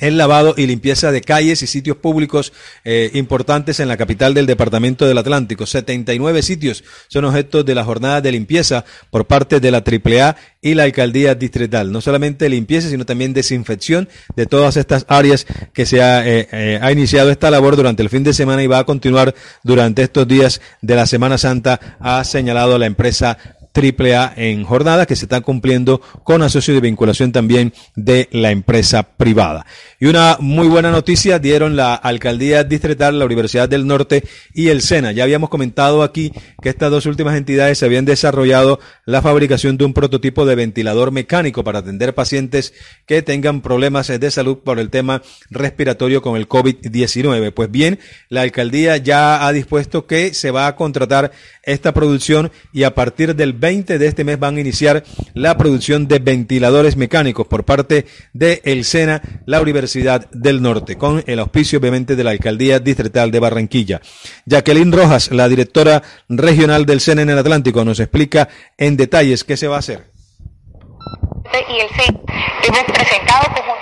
el 0.01 0.17
lavado 0.17 0.53
y 0.57 0.67
limpieza 0.67 1.11
de 1.11 1.21
calles 1.21 1.61
y 1.61 1.67
sitios 1.67 1.95
públicos 1.95 2.51
eh, 2.83 3.11
importantes 3.13 3.79
en 3.79 3.87
la 3.87 3.97
capital 3.97 4.33
del 4.33 4.47
departamento 4.47 5.07
del 5.07 5.17
Atlántico. 5.17 5.65
79 5.65 6.41
sitios 6.41 6.83
son 7.07 7.25
objeto 7.25 7.63
de 7.63 7.75
la 7.75 7.85
jornada 7.85 8.19
de 8.19 8.31
limpieza 8.31 8.83
por 9.09 9.25
parte 9.25 9.59
de 9.59 9.71
la 9.71 9.77
AAA 9.77 10.35
y 10.61 10.73
la 10.73 10.83
alcaldía 10.83 11.35
distrital. 11.35 11.91
No 11.91 12.01
solamente 12.01 12.49
limpieza, 12.49 12.89
sino 12.89 13.05
también 13.05 13.33
desinfección 13.33 14.09
de 14.35 14.47
todas 14.47 14.75
estas 14.75 15.05
áreas 15.07 15.45
que 15.73 15.85
se 15.85 15.99
eh, 15.99 16.47
eh, 16.51 16.79
ha 16.81 16.91
iniciado 16.91 17.29
esta 17.29 17.51
labor 17.51 17.75
durante 17.75 18.01
el 18.01 18.09
fin 18.09 18.23
de 18.23 18.33
semana 18.33 18.63
y 18.63 18.67
va 18.67 18.79
a 18.79 18.85
continuar 18.85 19.35
durante 19.63 20.01
estos 20.01 20.27
días 20.27 20.61
de 20.81 20.95
la 20.95 21.05
Semana 21.05 21.37
Santa, 21.37 21.97
ha 21.99 22.23
señalado 22.23 22.77
la 22.77 22.87
empresa 22.87 23.37
AAA 23.73 24.33
en 24.35 24.63
jornada 24.63 25.05
que 25.05 25.15
se 25.15 25.25
está 25.25 25.41
cumpliendo 25.41 26.01
con 26.23 26.41
asocio 26.41 26.73
de 26.73 26.81
vinculación 26.81 27.31
también 27.31 27.73
de 27.95 28.27
la 28.31 28.51
empresa 28.51 29.03
privada. 29.03 29.65
Y 29.99 30.07
una 30.07 30.37
muy 30.39 30.67
buena 30.67 30.91
noticia 30.91 31.39
dieron 31.39 31.75
la 31.75 31.95
Alcaldía 31.95 32.63
Distrital, 32.63 33.19
la 33.19 33.25
Universidad 33.25 33.69
del 33.69 33.87
Norte 33.87 34.23
y 34.53 34.69
el 34.69 34.81
SENA. 34.81 35.11
Ya 35.11 35.23
habíamos 35.23 35.49
comentado 35.49 36.03
aquí 36.03 36.31
que 36.61 36.69
estas 36.69 36.91
dos 36.91 37.05
últimas 37.05 37.37
entidades 37.37 37.77
se 37.77 37.85
habían 37.85 38.05
desarrollado 38.05 38.79
la 39.05 39.21
fabricación 39.21 39.77
de 39.77 39.85
un 39.85 39.93
prototipo 39.93 40.45
de 40.45 40.55
ventilador 40.55 41.11
mecánico 41.11 41.63
para 41.63 41.79
atender 41.79 42.15
pacientes 42.15 42.73
que 43.05 43.21
tengan 43.21 43.61
problemas 43.61 44.07
de 44.07 44.31
salud 44.31 44.57
por 44.59 44.79
el 44.79 44.89
tema 44.89 45.21
respiratorio 45.49 46.21
con 46.21 46.35
el 46.35 46.47
COVID-19. 46.47 47.53
Pues 47.53 47.71
bien, 47.71 47.99
la 48.29 48.41
alcaldía 48.41 48.97
ya 48.97 49.45
ha 49.45 49.53
dispuesto 49.53 50.07
que 50.07 50.33
se 50.33 50.51
va 50.51 50.67
a 50.67 50.75
contratar 50.75 51.31
esta 51.63 51.93
producción 51.93 52.51
y 52.73 52.83
a 52.83 52.95
partir 52.95 53.35
del 53.35 53.53
20 53.61 53.97
de 53.97 54.07
este 54.07 54.25
mes 54.25 54.37
van 54.37 54.57
a 54.57 54.59
iniciar 54.59 55.03
la 55.33 55.57
producción 55.57 56.07
de 56.07 56.19
ventiladores 56.19 56.97
mecánicos 56.97 57.47
por 57.47 57.63
parte 57.63 58.05
de 58.33 58.61
el 58.65 58.83
SENA, 58.83 59.21
la 59.45 59.61
Universidad 59.61 60.29
del 60.31 60.61
Norte, 60.61 60.97
con 60.97 61.23
el 61.27 61.39
auspicio 61.39 61.79
obviamente 61.79 62.17
de 62.17 62.23
la 62.25 62.31
Alcaldía 62.31 62.79
Distrital 62.79 63.31
de 63.31 63.39
Barranquilla. 63.39 64.01
Jacqueline 64.45 64.91
Rojas, 64.91 65.31
la 65.31 65.47
directora 65.47 66.01
regional 66.27 66.85
del 66.85 66.99
SENA 66.99 67.21
en 67.21 67.29
el 67.29 67.37
Atlántico, 67.37 67.85
nos 67.85 67.99
explica 67.99 68.49
en 68.77 68.97
detalles 68.97 69.43
qué 69.43 69.55
se 69.55 69.67
va 69.67 69.77
a 69.77 69.79
hacer 69.79 70.11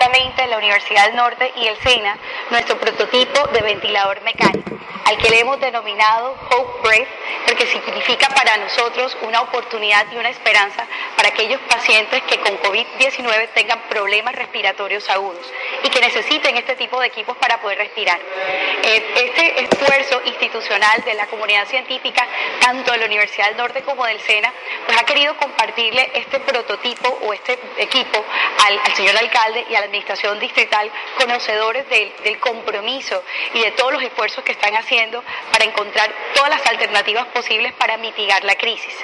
conjuntamente 0.09 0.47
la 0.47 0.57
Universidad 0.57 1.05
del 1.07 1.15
Norte 1.15 1.51
y 1.57 1.67
el 1.67 1.77
SENA 1.77 2.17
nuestro 2.51 2.77
prototipo 2.79 3.47
de 3.47 3.61
ventilador 3.61 4.21
mecánico, 4.21 4.71
al 5.05 5.17
que 5.17 5.29
le 5.29 5.39
hemos 5.39 5.59
denominado 5.59 6.35
Hope 6.49 6.87
Breath, 6.87 7.07
porque 7.45 7.65
significa 7.67 8.27
para 8.29 8.57
nosotros 8.57 9.15
una 9.21 9.41
oportunidad 9.41 10.05
y 10.11 10.17
una 10.17 10.29
esperanza 10.29 10.85
para 11.15 11.29
aquellos 11.29 11.59
pacientes 11.61 12.21
que 12.23 12.39
con 12.39 12.57
COVID-19 12.59 13.49
tengan 13.53 13.79
problemas 13.89 14.35
respiratorios 14.35 15.09
agudos 15.09 15.45
y 15.83 15.89
que 15.89 15.99
necesiten 15.99 16.57
este 16.57 16.75
tipo 16.75 16.99
de 16.99 17.07
equipos 17.07 17.37
para 17.37 17.59
poder 17.61 17.77
respirar. 17.77 18.19
Eh, 18.83 19.03
este 19.15 19.63
esfuerzo 19.63 20.21
institucional 20.25 21.03
de 21.03 21.13
la 21.13 21.27
comunidad 21.27 21.67
científica, 21.67 22.25
tanto 22.61 22.91
de 22.91 22.97
la 22.99 23.05
Universidad 23.05 23.47
del 23.47 23.57
Norte 23.57 23.81
como 23.83 24.05
del 24.05 24.19
SENA, 24.19 24.53
pues 24.85 24.97
ha 24.97 25.03
querido 25.03 25.35
compartirle 25.37 26.11
este 26.13 26.39
prototipo 26.39 27.09
o 27.23 27.33
este 27.33 27.59
equipo 27.77 28.23
al, 28.65 28.95
señor 28.95 29.17
alcalde 29.17 29.65
y 29.69 29.75
a 29.75 29.81
la 29.81 29.85
administración 29.99 30.39
distrital, 30.39 30.89
conocedores 31.17 31.87
del, 31.89 32.11
del 32.23 32.39
compromiso 32.39 33.21
y 33.53 33.59
de 33.59 33.71
todos 33.71 33.93
los 33.93 34.01
esfuerzos 34.01 34.43
que 34.43 34.53
están 34.53 34.75
haciendo 34.75 35.23
para 35.51 35.65
encontrar 35.65 36.09
todas 36.33 36.49
las 36.49 36.65
alternativas 36.65 37.27
posibles 37.27 37.73
para 37.73 37.97
mitigar 37.97 38.43
la 38.45 38.55
crisis. 38.55 38.95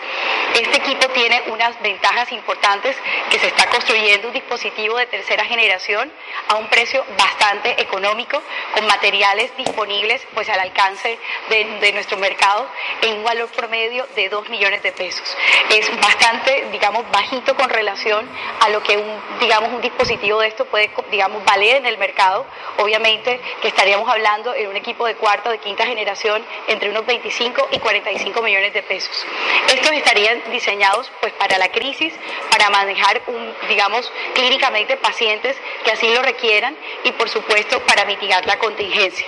Este 0.56 0.78
equipo 0.78 1.10
tiene 1.10 1.44
unas 1.48 1.78
ventajas 1.82 2.32
importantes 2.32 2.96
que 3.30 3.38
se 3.40 3.48
está 3.48 3.70
construyendo 3.70 4.30
un 4.30 4.34
dispositivo 4.34 4.96
de 4.96 5.06
tercera 5.06 5.44
generación 5.44 6.10
a 6.48 6.56
un 6.56 6.68
precio 6.68 7.04
bastante 7.18 7.82
económico, 7.82 8.42
con 8.74 8.88
materiales 8.88 9.52
disponibles 9.58 10.26
pues 10.34 10.48
al 10.48 10.62
alcance 10.62 11.20
de, 11.50 11.66
de 11.82 11.92
nuestro 11.92 12.16
mercado 12.16 12.70
en 13.02 13.18
un 13.18 13.24
valor 13.26 13.50
promedio 13.50 14.08
de 14.16 14.30
2 14.30 14.48
millones 14.48 14.82
de 14.82 14.94
pesos. 14.94 15.36
Es 15.72 15.90
bastante, 16.00 16.70
digamos, 16.72 17.04
bajito 17.12 17.54
con 17.58 17.70
relación 17.70 18.26
a 18.62 18.70
lo 18.70 18.82
que 18.82 18.96
un, 18.96 19.22
digamos, 19.42 19.74
un 19.74 19.82
dispositivo 19.82 20.40
de 20.40 20.48
esto 20.48 20.64
puede, 20.64 20.90
digamos, 21.12 21.44
valer 21.44 21.78
en 21.78 21.86
el 21.86 21.98
mercado. 21.98 22.46
Obviamente 22.78 23.42
que 23.62 23.68
estaríamos 23.68 24.08
hablando 24.08 24.54
en 24.56 24.70
un 24.70 24.78
equipo 24.78 25.06
de 25.06 25.16
cuarta 25.16 25.50
o 25.50 25.52
de 25.52 25.58
quinta 25.58 25.86
generación 25.86 26.46
entre 26.70 26.90
unos 26.90 27.06
25 27.06 27.68
y 27.72 27.80
45 27.80 28.42
millones 28.42 28.74
de 28.74 28.84
pesos. 28.84 29.26
Estos 29.68 29.92
estarían 29.92 30.45
diseñados 30.50 31.12
pues 31.22 31.34
para 31.34 31.58
la 31.58 31.70
crisis, 31.70 32.14
para 32.50 32.70
manejar, 32.70 33.22
un, 33.28 33.54
digamos, 33.68 34.12
clínicamente 34.34 34.98
pacientes 34.98 35.56
que 35.84 35.92
así 35.92 36.14
lo 36.14 36.22
requieran 36.22 36.76
y 37.04 37.12
por 37.14 37.30
supuesto 37.30 37.80
para 37.82 38.06
mitigar 38.06 38.46
la 38.46 38.58
contingencia. 38.58 39.26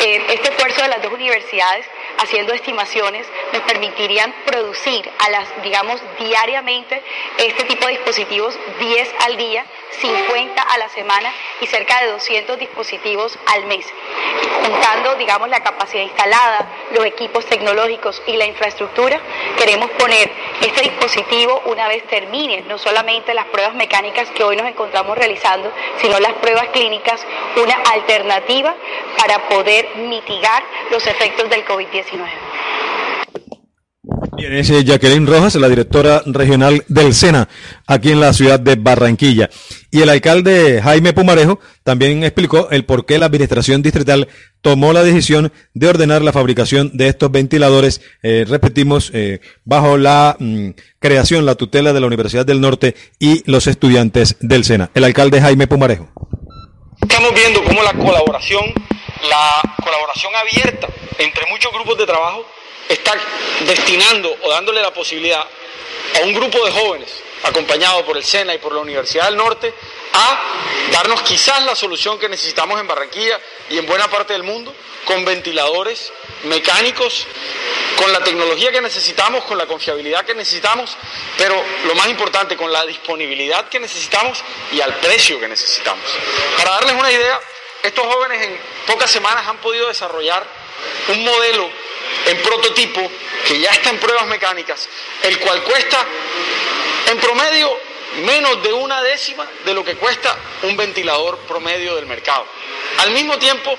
Eh, 0.00 0.22
este 0.30 0.50
esfuerzo 0.50 0.82
de 0.82 0.88
las 0.88 1.02
dos 1.02 1.12
universidades 1.12 1.86
haciendo 2.22 2.52
estimaciones 2.52 3.26
nos 3.52 3.62
permitirían 3.62 4.32
producir 4.46 5.10
a 5.18 5.30
las, 5.30 5.62
digamos, 5.62 6.00
diariamente 6.18 7.02
este 7.38 7.64
tipo 7.64 7.86
de 7.86 7.92
dispositivos 7.92 8.58
10 8.78 9.14
al 9.26 9.36
día, 9.36 9.66
50 10.00 10.62
a 10.62 10.78
la 10.78 10.88
semana 10.88 11.32
y 11.60 11.66
cerca 11.66 12.00
de 12.02 12.12
200 12.12 12.58
dispositivos 12.58 13.38
al 13.46 13.66
mes. 13.66 13.86
Juntando, 14.64 15.16
digamos, 15.16 15.48
la 15.48 15.60
capacidad 15.62 16.02
instalada, 16.02 16.68
los 16.92 17.04
equipos 17.04 17.44
tecnológicos 17.46 18.22
y 18.26 18.36
la 18.36 18.46
infraestructura, 18.46 19.20
queremos 19.58 19.90
poner 19.90 20.30
este 20.60 20.82
dispositivo 20.82 21.62
una 21.66 21.88
vez 21.88 22.06
termine 22.06 22.62
no 22.62 22.78
solamente 22.78 23.34
las 23.34 23.46
pruebas 23.46 23.74
mecánicas 23.74 24.30
que 24.30 24.44
hoy 24.44 24.56
nos 24.56 24.66
encontramos 24.66 25.16
realizando, 25.16 25.72
sino 26.00 26.18
las 26.20 26.34
pruebas 26.34 26.68
clínicas, 26.68 27.24
una 27.56 27.74
alternativa 27.92 28.74
para 29.18 29.48
poder 29.48 29.96
mitigar 29.96 30.62
los 30.90 31.06
efectos 31.06 31.48
del 31.50 31.64
COVID-19. 31.64 32.11
Es 34.58 34.70
eh, 34.70 34.84
Jacqueline 34.84 35.26
Rojas, 35.26 35.54
la 35.56 35.68
directora 35.68 36.22
regional 36.26 36.84
del 36.88 37.14
SENA, 37.14 37.48
aquí 37.86 38.10
en 38.10 38.20
la 38.20 38.32
ciudad 38.32 38.60
de 38.60 38.76
Barranquilla. 38.76 39.50
Y 39.90 40.00
el 40.00 40.08
alcalde 40.08 40.80
Jaime 40.82 41.12
Pumarejo 41.12 41.60
también 41.84 42.22
explicó 42.24 42.68
el 42.70 42.84
por 42.84 43.06
qué 43.06 43.18
la 43.18 43.26
administración 43.26 43.82
distrital 43.82 44.28
tomó 44.60 44.92
la 44.92 45.02
decisión 45.02 45.52
de 45.74 45.88
ordenar 45.88 46.22
la 46.22 46.32
fabricación 46.32 46.90
de 46.94 47.08
estos 47.08 47.30
ventiladores, 47.30 48.00
eh, 48.22 48.44
repetimos, 48.48 49.10
eh, 49.14 49.40
bajo 49.64 49.96
la 49.96 50.36
mm, 50.38 50.70
creación, 50.98 51.46
la 51.46 51.54
tutela 51.54 51.92
de 51.92 52.00
la 52.00 52.06
Universidad 52.06 52.46
del 52.46 52.60
Norte 52.60 52.94
y 53.18 53.42
los 53.50 53.66
estudiantes 53.66 54.36
del 54.40 54.64
SENA. 54.64 54.90
El 54.94 55.04
alcalde 55.04 55.40
Jaime 55.40 55.66
Pumarejo. 55.66 56.10
Estamos 57.02 57.34
viendo 57.34 57.62
cómo 57.64 57.82
la 57.82 57.92
colaboración, 57.92 58.72
la 59.28 59.62
colaboración 59.82 60.34
abierta 60.34 60.88
entre 61.18 61.46
muchos 61.46 61.72
grupos 61.72 61.98
de 61.98 62.06
trabajo 62.06 62.46
está 62.88 63.12
destinando 63.66 64.34
o 64.42 64.50
dándole 64.50 64.80
la 64.80 64.92
posibilidad 64.92 65.40
a 65.40 66.24
un 66.24 66.32
grupo 66.32 66.64
de 66.64 66.72
jóvenes, 66.72 67.22
acompañado 67.44 68.04
por 68.04 68.16
el 68.16 68.24
SENA 68.24 68.54
y 68.54 68.58
por 68.58 68.72
la 68.72 68.80
Universidad 68.80 69.26
del 69.26 69.36
Norte, 69.36 69.72
a 70.12 70.40
darnos 70.92 71.22
quizás 71.22 71.64
la 71.64 71.74
solución 71.74 72.18
que 72.18 72.28
necesitamos 72.28 72.80
en 72.80 72.86
Barranquilla 72.86 73.38
y 73.70 73.78
en 73.78 73.86
buena 73.86 74.08
parte 74.08 74.32
del 74.32 74.42
mundo, 74.42 74.74
con 75.04 75.24
ventiladores 75.24 76.12
mecánicos, 76.44 77.26
con 77.96 78.12
la 78.12 78.22
tecnología 78.24 78.72
que 78.72 78.80
necesitamos, 78.80 79.44
con 79.44 79.58
la 79.58 79.66
confiabilidad 79.66 80.24
que 80.24 80.34
necesitamos, 80.34 80.96
pero 81.36 81.62
lo 81.86 81.94
más 81.94 82.08
importante, 82.08 82.56
con 82.56 82.72
la 82.72 82.84
disponibilidad 82.84 83.68
que 83.68 83.78
necesitamos 83.78 84.42
y 84.72 84.80
al 84.80 84.94
precio 84.96 85.38
que 85.38 85.48
necesitamos. 85.48 86.04
Para 86.56 86.70
darles 86.72 86.94
una 86.94 87.10
idea, 87.12 87.40
estos 87.82 88.06
jóvenes 88.06 88.42
en 88.42 88.58
pocas 88.86 89.10
semanas 89.10 89.46
han 89.46 89.58
podido 89.58 89.88
desarrollar 89.88 90.46
un 91.08 91.24
modelo 91.24 91.70
en 92.26 92.42
prototipo 92.42 93.10
que 93.46 93.60
ya 93.60 93.70
está 93.70 93.90
en 93.90 93.98
pruebas 93.98 94.26
mecánicas, 94.26 94.88
el 95.22 95.38
cual 95.38 95.62
cuesta 95.62 96.04
en 97.10 97.18
promedio 97.18 97.91
menos 98.18 98.62
de 98.62 98.72
una 98.72 99.02
décima 99.02 99.46
de 99.64 99.74
lo 99.74 99.84
que 99.84 99.96
cuesta 99.96 100.36
un 100.62 100.76
ventilador 100.76 101.38
promedio 101.40 101.94
del 101.96 102.06
mercado. 102.06 102.46
Al 102.98 103.10
mismo 103.10 103.38
tiempo, 103.38 103.76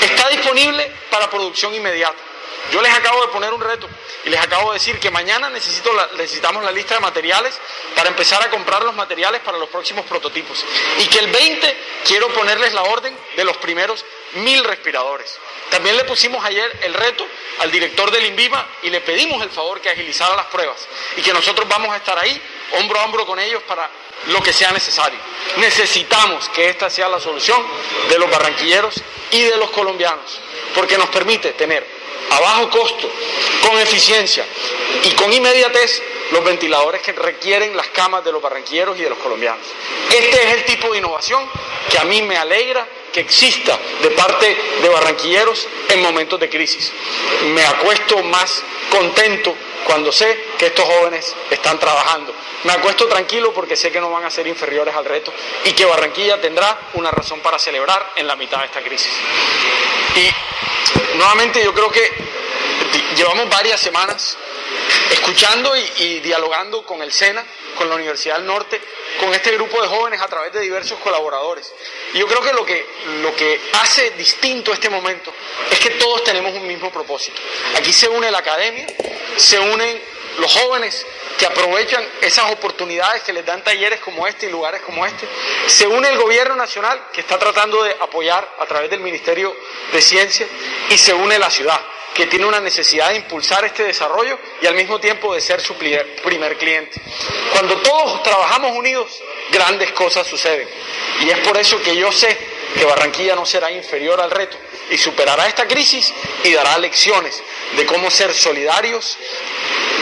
está 0.00 0.28
disponible 0.28 0.90
para 1.10 1.30
producción 1.30 1.74
inmediata. 1.74 2.18
Yo 2.72 2.80
les 2.82 2.92
acabo 2.92 3.22
de 3.22 3.28
poner 3.28 3.52
un 3.52 3.60
reto 3.60 3.88
y 4.24 4.30
les 4.30 4.40
acabo 4.40 4.70
de 4.72 4.78
decir 4.78 5.00
que 5.00 5.10
mañana 5.10 5.50
necesitamos 5.50 6.62
la 6.62 6.70
lista 6.70 6.94
de 6.94 7.00
materiales 7.00 7.58
para 7.96 8.10
empezar 8.10 8.42
a 8.42 8.50
comprar 8.50 8.84
los 8.84 8.94
materiales 8.94 9.40
para 9.40 9.58
los 9.58 9.68
próximos 9.68 10.04
prototipos. 10.06 10.64
Y 10.98 11.06
que 11.06 11.18
el 11.18 11.28
20 11.28 11.76
quiero 12.04 12.28
ponerles 12.28 12.72
la 12.72 12.82
orden 12.82 13.16
de 13.36 13.44
los 13.44 13.56
primeros 13.56 14.04
mil 14.34 14.62
respiradores. 14.64 15.38
También 15.70 15.96
le 15.96 16.04
pusimos 16.04 16.44
ayer 16.44 16.78
el 16.82 16.94
reto 16.94 17.26
al 17.60 17.70
director 17.70 18.10
del 18.10 18.26
INVIMA 18.26 18.66
y 18.82 18.90
le 18.90 19.00
pedimos 19.00 19.42
el 19.42 19.50
favor 19.50 19.80
que 19.80 19.90
agilizara 19.90 20.36
las 20.36 20.46
pruebas 20.46 20.86
y 21.16 21.22
que 21.22 21.32
nosotros 21.32 21.68
vamos 21.68 21.92
a 21.92 21.96
estar 21.96 22.18
ahí 22.18 22.40
hombro 22.78 23.00
a 23.00 23.04
hombro 23.04 23.26
con 23.26 23.38
ellos 23.38 23.62
para 23.64 23.88
lo 24.28 24.42
que 24.42 24.52
sea 24.52 24.70
necesario. 24.72 25.18
Necesitamos 25.56 26.48
que 26.50 26.68
esta 26.68 26.90
sea 26.90 27.08
la 27.08 27.20
solución 27.20 27.64
de 28.08 28.18
los 28.18 28.30
barranquilleros 28.30 28.94
y 29.30 29.42
de 29.42 29.56
los 29.56 29.70
colombianos, 29.70 30.40
porque 30.74 30.98
nos 30.98 31.08
permite 31.08 31.52
tener 31.52 31.86
a 32.30 32.40
bajo 32.40 32.70
costo, 32.70 33.10
con 33.66 33.78
eficiencia 33.78 34.44
y 35.04 35.10
con 35.12 35.32
inmediatez 35.32 36.02
los 36.32 36.44
ventiladores 36.44 37.02
que 37.02 37.12
requieren 37.12 37.76
las 37.76 37.88
camas 37.88 38.24
de 38.24 38.32
los 38.32 38.40
barranquilleros 38.40 38.98
y 38.98 39.02
de 39.02 39.10
los 39.10 39.18
colombianos. 39.18 39.66
Este 40.10 40.44
es 40.44 40.54
el 40.54 40.64
tipo 40.64 40.92
de 40.92 40.98
innovación 40.98 41.48
que 41.90 41.98
a 41.98 42.04
mí 42.04 42.22
me 42.22 42.36
alegra 42.36 42.86
que 43.12 43.20
exista 43.20 43.78
de 44.02 44.10
parte 44.10 44.56
de 44.82 44.88
barranquilleros 44.88 45.66
en 45.88 46.02
momentos 46.02 46.38
de 46.38 46.48
crisis. 46.48 46.92
Me 47.46 47.64
acuesto 47.64 48.22
más 48.24 48.62
contento 48.90 49.54
cuando 49.84 50.12
sé 50.12 50.44
que 50.58 50.66
estos 50.66 50.84
jóvenes 50.84 51.34
están 51.50 51.78
trabajando. 51.78 52.32
Me 52.64 52.72
acuesto 52.72 53.06
tranquilo 53.08 53.52
porque 53.52 53.74
sé 53.74 53.90
que 53.90 54.00
no 54.00 54.10
van 54.10 54.24
a 54.24 54.30
ser 54.30 54.46
inferiores 54.46 54.94
al 54.94 55.04
reto 55.04 55.32
y 55.64 55.72
que 55.72 55.84
Barranquilla 55.84 56.40
tendrá 56.40 56.78
una 56.94 57.10
razón 57.10 57.40
para 57.40 57.58
celebrar 57.58 58.12
en 58.16 58.26
la 58.26 58.36
mitad 58.36 58.58
de 58.58 58.66
esta 58.66 58.80
crisis. 58.80 59.12
Y 60.16 61.16
nuevamente 61.16 61.64
yo 61.64 61.72
creo 61.72 61.90
que 61.90 62.10
llevamos 63.16 63.48
varias 63.48 63.80
semanas 63.80 64.36
escuchando 65.10 65.72
y, 65.76 66.20
dialogando 66.20 66.84
con 66.84 67.02
el 67.02 67.12
SENA, 67.12 67.44
con 67.76 67.88
la 67.88 67.94
Universidad 67.94 68.36
del 68.36 68.46
Norte, 68.46 68.80
con 69.18 69.32
este 69.34 69.52
grupo 69.52 69.80
de 69.80 69.88
jóvenes 69.88 70.20
a 70.20 70.28
través 70.28 70.52
de 70.52 70.60
diversos 70.60 70.98
colaboradores. 71.00 71.72
Y 72.14 72.18
yo 72.18 72.26
creo 72.26 72.40
que 72.40 72.52
lo 72.52 72.64
que, 72.64 72.86
lo 73.22 73.34
que 73.34 73.60
hace 73.80 74.10
distinto 74.12 74.72
este 74.72 74.88
momento 74.88 75.32
es 75.70 75.78
que 75.78 75.90
todos 75.90 76.24
tenemos 76.24 76.52
un 76.52 76.66
mismo 76.66 76.90
propósito. 76.90 77.40
Aquí 77.76 77.92
se 77.92 78.08
une 78.08 78.30
la 78.30 78.38
academia, 78.38 78.86
se 79.36 79.58
unen 79.58 80.00
los 80.38 80.52
jóvenes 80.52 81.06
que 81.38 81.46
aprovechan 81.46 82.06
esas 82.20 82.52
oportunidades 82.52 83.22
que 83.22 83.32
les 83.32 83.44
dan 83.46 83.64
talleres 83.64 84.00
como 84.00 84.26
este 84.26 84.46
y 84.46 84.50
lugares 84.50 84.82
como 84.82 85.06
este. 85.06 85.26
Se 85.66 85.86
une 85.86 86.08
el 86.08 86.18
gobierno 86.18 86.54
nacional 86.54 87.08
que 87.12 87.20
está 87.22 87.38
tratando 87.38 87.82
de 87.82 87.96
apoyar 88.00 88.46
a 88.58 88.66
través 88.66 88.90
del 88.90 89.00
Ministerio 89.00 89.56
de 89.92 90.02
Ciencia 90.02 90.46
y 90.90 90.98
se 90.98 91.14
une 91.14 91.38
la 91.38 91.50
ciudad 91.50 91.80
que 92.20 92.26
tiene 92.26 92.44
una 92.44 92.60
necesidad 92.60 93.08
de 93.08 93.16
impulsar 93.16 93.64
este 93.64 93.82
desarrollo 93.82 94.38
y 94.60 94.66
al 94.66 94.74
mismo 94.74 95.00
tiempo 95.00 95.34
de 95.34 95.40
ser 95.40 95.58
su 95.62 95.74
primer 95.74 96.58
cliente. 96.58 97.00
Cuando 97.50 97.78
todos 97.78 98.22
trabajamos 98.22 98.76
unidos, 98.76 99.22
grandes 99.50 99.90
cosas 99.92 100.26
suceden. 100.26 100.68
Y 101.24 101.30
es 101.30 101.38
por 101.38 101.56
eso 101.56 101.80
que 101.80 101.96
yo 101.96 102.12
sé 102.12 102.36
que 102.74 102.84
Barranquilla 102.84 103.34
no 103.34 103.46
será 103.46 103.72
inferior 103.72 104.20
al 104.20 104.30
reto 104.30 104.58
y 104.90 104.98
superará 104.98 105.46
esta 105.48 105.66
crisis 105.66 106.12
y 106.44 106.52
dará 106.52 106.76
lecciones 106.76 107.42
de 107.74 107.86
cómo 107.86 108.10
ser 108.10 108.34
solidarios 108.34 109.16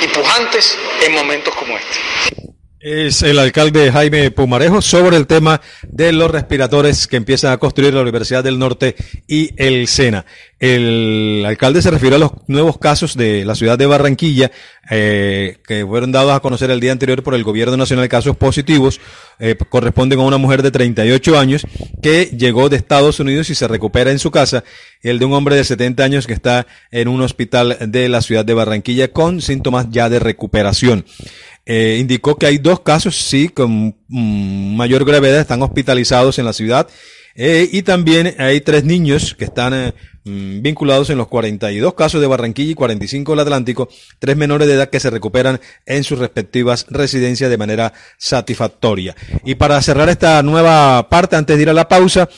y 0.01 0.09
pujantes 0.09 0.77
en 1.03 1.13
momentos 1.13 1.55
como 1.55 1.79
este. 1.79 2.48
Es 2.81 3.23
el 3.23 3.41
alcalde 3.41 3.91
Jaime 3.91 4.31
Pumarejo 4.31 4.81
sobre 4.81 5.17
el 5.17 5.27
tema 5.27 5.61
de 5.83 6.13
los 6.13 6.31
respiradores 6.31 7.09
que 7.09 7.17
empiezan 7.17 7.51
a 7.51 7.59
construir 7.59 7.93
la 7.93 8.03
Universidad 8.03 8.45
del 8.45 8.61
Norte 8.61 8.95
y 9.27 9.51
el 9.57 9.89
SENA. 9.89 10.25
El 10.61 11.43
alcalde 11.45 11.83
se 11.83 11.91
refirió 11.91 12.15
a 12.15 12.21
los 12.21 12.31
nuevos 12.47 12.79
casos 12.79 13.17
de 13.17 13.45
la 13.45 13.57
ciudad 13.57 13.79
de 13.79 13.87
Barranquilla, 13.87 14.53
eh, 14.91 15.59
que 15.67 15.85
fueron 15.85 16.13
dados 16.13 16.33
a 16.33 16.39
conocer 16.39 16.71
el 16.71 16.79
día 16.79 16.93
anterior 16.93 17.25
por 17.25 17.35
el 17.35 17.43
gobierno 17.43 17.77
nacional, 17.77 18.09
casos 18.09 18.37
positivos, 18.37 19.01
eh, 19.41 19.57
corresponden 19.69 20.21
a 20.21 20.23
una 20.23 20.39
mujer 20.39 20.63
de 20.63 20.71
38 20.71 21.37
años 21.37 21.67
que 22.01 22.27
llegó 22.27 22.69
de 22.69 22.77
Estados 22.77 23.19
Unidos 23.19 23.51
y 23.51 23.57
se 23.57 23.67
recupera 23.67 24.13
en 24.13 24.21
su 24.21 24.31
casa, 24.31 24.63
el 25.03 25.19
de 25.19 25.25
un 25.25 25.33
hombre 25.33 25.57
de 25.57 25.65
70 25.65 26.05
años 26.05 26.29
que 26.29 26.33
está 26.33 26.67
en 26.93 27.09
un 27.09 27.23
hospital 27.23 27.77
de 27.81 28.09
la 28.09 28.23
ciudad 28.23 28.45
de 28.45 28.55
Barranquilla 28.55 29.09
con 29.09 29.41
síntomas 29.41 29.89
ya 29.91 30.09
de 30.09 30.21
recuperación. 30.21 31.05
Eh, 31.71 31.99
indicó 32.01 32.37
que 32.37 32.47
hay 32.47 32.57
dos 32.57 32.81
casos, 32.81 33.15
sí, 33.15 33.51
con 33.51 33.95
mm, 34.09 34.75
mayor 34.75 35.05
gravedad, 35.05 35.39
están 35.39 35.61
hospitalizados 35.61 36.39
en 36.39 36.47
la 36.47 36.55
ciudad. 36.55 36.89
Eh, 37.35 37.69
y 37.71 37.83
también 37.83 38.35
hay 38.39 38.63
tres 38.63 38.85
niños 38.85 39.35
que 39.35 39.45
están 39.45 39.75
eh, 39.75 39.93
mm, 40.25 40.63
vinculados 40.63 41.11
en 41.11 41.19
los 41.19 41.29
42 41.29 41.93
casos 41.93 42.23
de 42.23 42.27
Barranquilla 42.27 42.73
y 42.73 42.75
45 42.75 43.33
del 43.33 43.41
Atlántico, 43.41 43.91
tres 44.19 44.35
menores 44.39 44.67
de 44.67 44.75
edad 44.75 44.89
que 44.89 44.99
se 44.99 45.11
recuperan 45.11 45.61
en 45.85 46.05
sus 46.05 46.19
respectivas 46.19 46.87
residencias 46.89 47.51
de 47.51 47.59
manera 47.59 47.93
satisfactoria. 48.17 49.15
Y 49.45 49.57
para 49.57 49.81
cerrar 49.83 50.09
esta 50.09 50.43
nueva 50.43 51.11
parte, 51.11 51.37
antes 51.37 51.55
de 51.55 51.65
ir 51.65 51.69
a 51.69 51.75
la 51.75 51.87
pausa, 51.87 52.31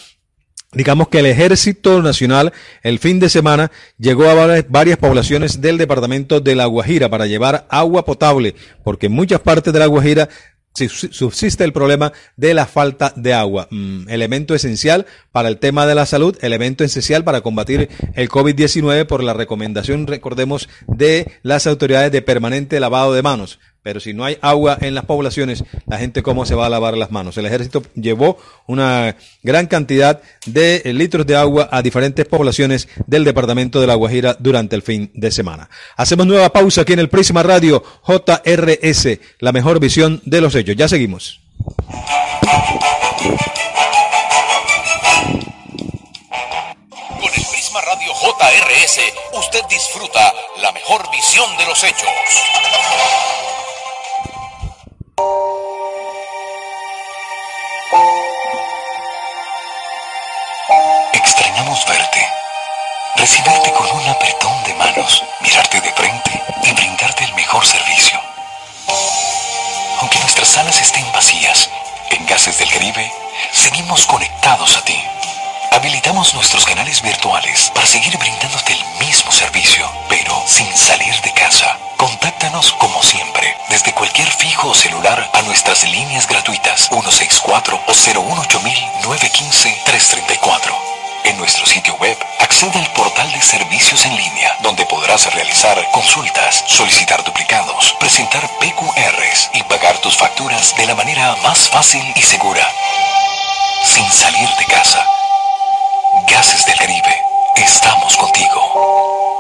Digamos 0.73 1.09
que 1.09 1.19
el 1.19 1.27
Ejército 1.27 2.01
Nacional 2.01 2.53
el 2.85 3.01
fin 3.01 3.19
de 3.19 3.29
semana 3.29 3.73
llegó 3.99 4.31
a 4.31 4.63
varias 4.69 4.99
poblaciones 4.99 5.61
del 5.61 5.79
departamento 5.79 6.39
de 6.41 6.55
La 6.55 6.67
Guajira 6.67 7.09
para 7.09 7.27
llevar 7.27 7.67
agua 7.71 8.05
potable, 8.05 8.55
porque 8.85 9.07
en 9.07 9.13
muchas 9.13 9.41
partes 9.41 9.73
de 9.73 9.81
La 9.81 9.87
Guajira 9.87 10.29
subsiste 10.73 11.65
el 11.65 11.73
problema 11.73 12.13
de 12.37 12.55
la 12.55 12.67
falta 12.67 13.13
de 13.17 13.35
agua, 13.35 13.67
mm, 13.71 14.09
elemento 14.09 14.55
esencial 14.55 15.07
para 15.33 15.49
el 15.49 15.59
tema 15.59 15.87
de 15.87 15.97
la 15.97 16.07
salud, 16.07 16.39
elemento 16.41 16.85
esencial 16.85 17.25
para 17.25 17.41
combatir 17.41 17.89
el 18.15 18.29
COVID-19 18.29 19.05
por 19.07 19.23
la 19.23 19.35
recomendación, 19.35 20.07
recordemos, 20.07 20.69
de 20.87 21.33
las 21.43 21.67
autoridades 21.67 22.13
de 22.13 22.23
permanente 22.23 22.79
lavado 22.79 23.13
de 23.13 23.23
manos. 23.23 23.59
Pero 23.83 23.99
si 23.99 24.13
no 24.13 24.25
hay 24.25 24.37
agua 24.43 24.77
en 24.81 24.95
las 24.95 25.07
poblaciones, 25.07 25.65
la 25.87 25.97
gente 25.97 26.23
cómo 26.23 26.45
se 26.45 26.55
va 26.55 26.67
a 26.67 26.69
lavar 26.69 26.99
las 26.99 27.11
manos. 27.11 27.39
El 27.39 27.47
ejército 27.47 27.83
llevó 27.95 28.37
una 28.67 29.17
gran 29.43 29.69
cantidad 29.69 30.21
de 30.45 30.83
litros 30.95 31.27
de 31.27 31.37
agua 31.37 31.69
a 31.73 31.81
diferentes 31.81 32.27
poblaciones 32.27 32.89
del 33.07 33.25
departamento 33.25 33.81
de 33.81 33.87
La 33.87 33.95
Guajira 33.95 34.37
durante 34.39 34.77
el 34.77 34.83
fin 34.83 35.11
de 35.15 35.31
semana. 35.31 35.71
Hacemos 35.97 36.27
nueva 36.27 36.53
pausa 36.53 36.83
aquí 36.83 36.93
en 36.93 36.99
el 36.99 37.09
Prisma 37.09 37.43
Radio 37.43 37.83
JRS, 38.07 39.19
la 39.39 39.53
mejor 39.53 39.81
visión 39.81 40.21
de 40.27 40.41
los 40.43 40.55
hechos. 40.55 40.77
Ya 40.77 40.87
seguimos. 40.87 41.41
Con 47.19 47.33
el 47.35 47.45
Prisma 47.51 47.81
Radio 47.81 48.13
JRS, 48.13 49.01
usted 49.39 49.61
disfruta 49.71 50.35
la 50.61 50.71
mejor 50.73 51.11
visión 51.11 51.57
de 51.57 51.65
los 51.65 51.83
hechos. 51.83 52.09
Extrañamos 61.13 61.87
verte, 61.87 62.27
recibirte 63.17 63.73
con 63.73 63.91
un 63.91 64.09
apretón 64.09 64.65
de 64.65 64.75
manos, 64.75 65.25
mirarte 65.41 65.81
de 65.81 65.93
frente 65.93 66.43
y 66.65 66.73
brindarte 66.73 67.25
el 67.25 67.35
mejor 67.35 67.67
servicio. 67.67 68.21
Aunque 70.01 70.19
nuestras 70.21 70.49
salas 70.49 70.81
estén 70.81 71.11
vacías, 71.13 71.69
en 72.11 72.27
Gases 72.27 72.59
del 72.59 72.71
Caribe, 72.71 73.13
seguimos 73.53 74.07
conectados 74.07 74.77
a 74.77 74.85
ti. 74.85 74.99
Habilitamos 75.73 76.35
nuestros 76.35 76.65
canales 76.65 77.03
virtuales 77.03 77.71
para 77.75 77.87
seguir 77.87 78.17
brindando 78.19 78.30
164 88.01 88.23
o 88.23 88.35
018 88.35 89.03
915 89.05 89.83
334. 89.85 90.75
En 91.25 91.37
nuestro 91.37 91.67
sitio 91.67 91.95
web, 91.97 92.17
accede 92.39 92.79
al 92.79 92.91
portal 92.95 93.31
de 93.31 93.43
servicios 93.43 94.07
en 94.07 94.17
línea, 94.17 94.57
donde 94.63 94.87
podrás 94.87 95.31
realizar 95.35 95.77
consultas, 95.93 96.65
solicitar 96.67 97.23
duplicados, 97.25 97.95
presentar 98.01 98.49
PQRs 98.59 99.51
y 99.53 99.63
pagar 99.65 99.99
tus 99.99 100.17
facturas 100.17 100.75
de 100.77 100.87
la 100.87 100.95
manera 100.95 101.37
más 101.43 101.69
fácil 101.69 102.03
y 102.17 102.23
segura. 102.23 102.67
Sin 103.85 104.11
salir 104.11 104.49
de 104.49 104.65
casa. 104.65 105.07
Gases 106.27 106.65
del 106.65 106.79
Caribe. 106.79 107.23
Estamos 107.55 108.17
contigo. 108.17 109.40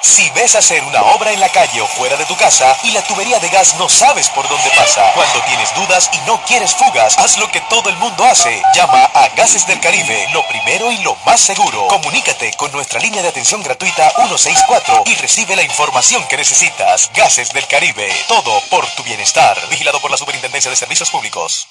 Si 0.00 0.30
ves 0.30 0.54
hacer 0.54 0.82
una 0.84 1.02
obra 1.02 1.32
en 1.32 1.40
la 1.40 1.48
calle 1.48 1.80
o 1.80 1.86
fuera 1.86 2.16
de 2.16 2.24
tu 2.26 2.36
casa 2.36 2.76
y 2.84 2.92
la 2.92 3.02
tubería 3.02 3.40
de 3.40 3.48
gas 3.48 3.74
no 3.78 3.88
sabes 3.88 4.28
por 4.28 4.48
dónde 4.48 4.70
pasa, 4.76 5.12
cuando 5.12 5.40
tienes 5.42 5.74
dudas 5.74 6.08
y 6.12 6.18
no 6.26 6.40
quieres 6.44 6.72
fugas, 6.74 7.18
haz 7.18 7.36
lo 7.38 7.50
que 7.50 7.60
todo 7.62 7.90
el 7.90 7.96
mundo 7.96 8.24
hace. 8.24 8.62
Llama 8.74 9.10
a 9.12 9.28
Gases 9.30 9.66
del 9.66 9.80
Caribe, 9.80 10.28
lo 10.32 10.46
primero 10.46 10.92
y 10.92 10.98
lo 10.98 11.16
más 11.26 11.40
seguro. 11.40 11.88
Comunícate 11.88 12.52
con 12.54 12.70
nuestra 12.70 13.00
línea 13.00 13.22
de 13.22 13.28
atención 13.28 13.62
gratuita 13.62 14.10
164 14.10 15.02
y 15.06 15.14
recibe 15.16 15.56
la 15.56 15.62
información 15.62 16.24
que 16.28 16.36
necesitas. 16.36 17.10
Gases 17.14 17.50
del 17.50 17.66
Caribe, 17.66 18.08
todo 18.28 18.60
por 18.70 18.86
tu 18.90 19.02
bienestar. 19.02 19.58
Vigilado 19.68 20.00
por 20.00 20.12
la 20.12 20.16
Superintendencia 20.16 20.70
de 20.70 20.76
Servicios 20.76 21.10
Públicos. 21.10 21.66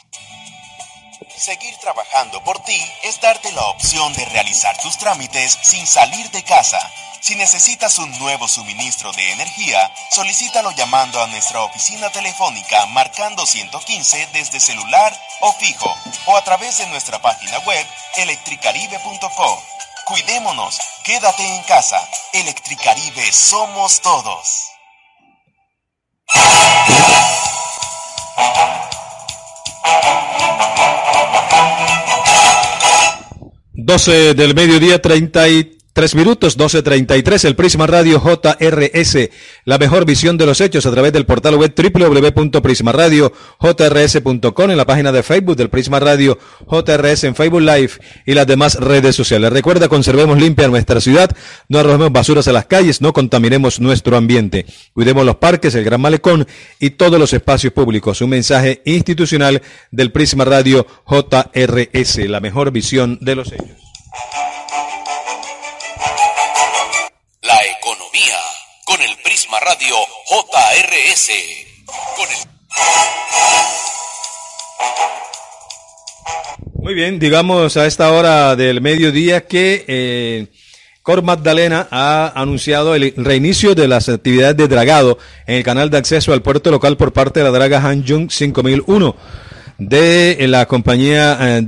Seguir 1.37 1.77
trabajando 1.77 2.43
por 2.43 2.59
ti 2.63 2.83
es 3.03 3.21
darte 3.21 3.51
la 3.51 3.61
opción 3.67 4.11
de 4.13 4.25
realizar 4.25 4.75
tus 4.81 4.97
trámites 4.97 5.55
sin 5.61 5.85
salir 5.85 6.31
de 6.31 6.43
casa. 6.43 6.79
Si 7.21 7.35
necesitas 7.35 7.99
un 7.99 8.17
nuevo 8.17 8.47
suministro 8.47 9.11
de 9.13 9.33
energía, 9.33 9.93
solicítalo 10.11 10.71
llamando 10.71 11.21
a 11.21 11.27
nuestra 11.27 11.61
oficina 11.61 12.09
telefónica 12.09 12.87
marcando 12.87 13.45
115 13.45 14.29
desde 14.33 14.59
celular 14.59 15.13
o 15.41 15.53
fijo 15.53 15.95
o 16.25 16.37
a 16.37 16.43
través 16.43 16.79
de 16.79 16.87
nuestra 16.87 17.21
página 17.21 17.59
web 17.59 17.85
electricaribe.co. 18.15 19.63
Cuidémonos, 20.05 20.79
quédate 21.03 21.45
en 21.45 21.61
casa. 21.63 22.01
Electricaribe 22.33 23.31
somos 23.31 24.01
todos. 24.01 24.71
12 33.73 34.33
del 34.33 34.53
mediodía, 34.53 35.01
33 35.01 35.76
Tres 35.97 36.13
minutos, 36.13 36.59
12.33, 36.59 37.45
el 37.45 37.55
Prisma 37.55 37.87
Radio 37.87 38.21
JRS, 38.21 39.31
la 39.65 39.79
mejor 39.79 40.05
visión 40.05 40.37
de 40.37 40.45
los 40.45 40.61
hechos 40.61 40.85
a 40.85 40.91
través 40.91 41.11
del 41.11 41.25
portal 41.25 41.55
web 41.55 41.73
www.prismaradiojrs.com, 41.75 44.69
en 44.69 44.77
la 44.77 44.85
página 44.85 45.11
de 45.11 45.23
Facebook 45.23 45.55
del 45.55 45.71
Prisma 45.71 45.99
Radio 45.99 46.37
JRS 46.69 47.23
en 47.23 47.33
Facebook 47.33 47.61
Live 47.61 47.93
y 48.27 48.35
las 48.35 48.45
demás 48.45 48.75
redes 48.75 49.15
sociales. 49.15 49.51
Recuerda, 49.51 49.89
conservemos 49.89 50.39
limpia 50.39 50.67
nuestra 50.67 51.01
ciudad, 51.01 51.35
no 51.67 51.79
arrojemos 51.79 52.11
basuras 52.11 52.47
a 52.47 52.51
las 52.51 52.67
calles, 52.67 53.01
no 53.01 53.11
contaminemos 53.11 53.79
nuestro 53.79 54.17
ambiente. 54.17 54.67
Cuidemos 54.93 55.25
los 55.25 55.37
parques, 55.37 55.73
el 55.73 55.83
Gran 55.83 56.01
Malecón 56.01 56.45
y 56.79 56.91
todos 56.91 57.19
los 57.19 57.33
espacios 57.33 57.73
públicos. 57.73 58.21
Un 58.21 58.29
mensaje 58.29 58.83
institucional 58.85 59.63
del 59.89 60.11
Prisma 60.11 60.45
Radio 60.45 60.85
JRS, 61.07 62.17
la 62.29 62.39
mejor 62.39 62.69
visión 62.69 63.17
de 63.19 63.35
los 63.35 63.51
hechos. 63.51 63.87
Radio 69.67 69.95
JRS. 70.29 71.29
Muy 76.75 76.93
bien, 76.93 77.19
digamos 77.19 77.75
a 77.75 77.85
esta 77.85 78.13
hora 78.13 78.55
del 78.55 78.79
mediodía 78.79 79.45
que 79.45 79.83
eh, 79.89 80.47
Cor 81.01 81.21
Magdalena 81.21 81.85
ha 81.91 82.31
anunciado 82.33 82.95
el 82.95 83.13
reinicio 83.17 83.75
de 83.75 83.89
las 83.89 84.07
actividades 84.07 84.55
de 84.55 84.69
dragado 84.69 85.17
en 85.47 85.55
el 85.55 85.63
canal 85.65 85.89
de 85.89 85.97
acceso 85.97 86.31
al 86.31 86.41
puerto 86.41 86.71
local 86.71 86.95
por 86.95 87.11
parte 87.11 87.41
de 87.41 87.43
la 87.43 87.51
draga 87.51 87.81
Hanjung 87.81 88.31
5001 88.31 89.17
de 89.79 90.45
la 90.47 90.65
compañía 90.65 91.37
eh, 91.41 91.61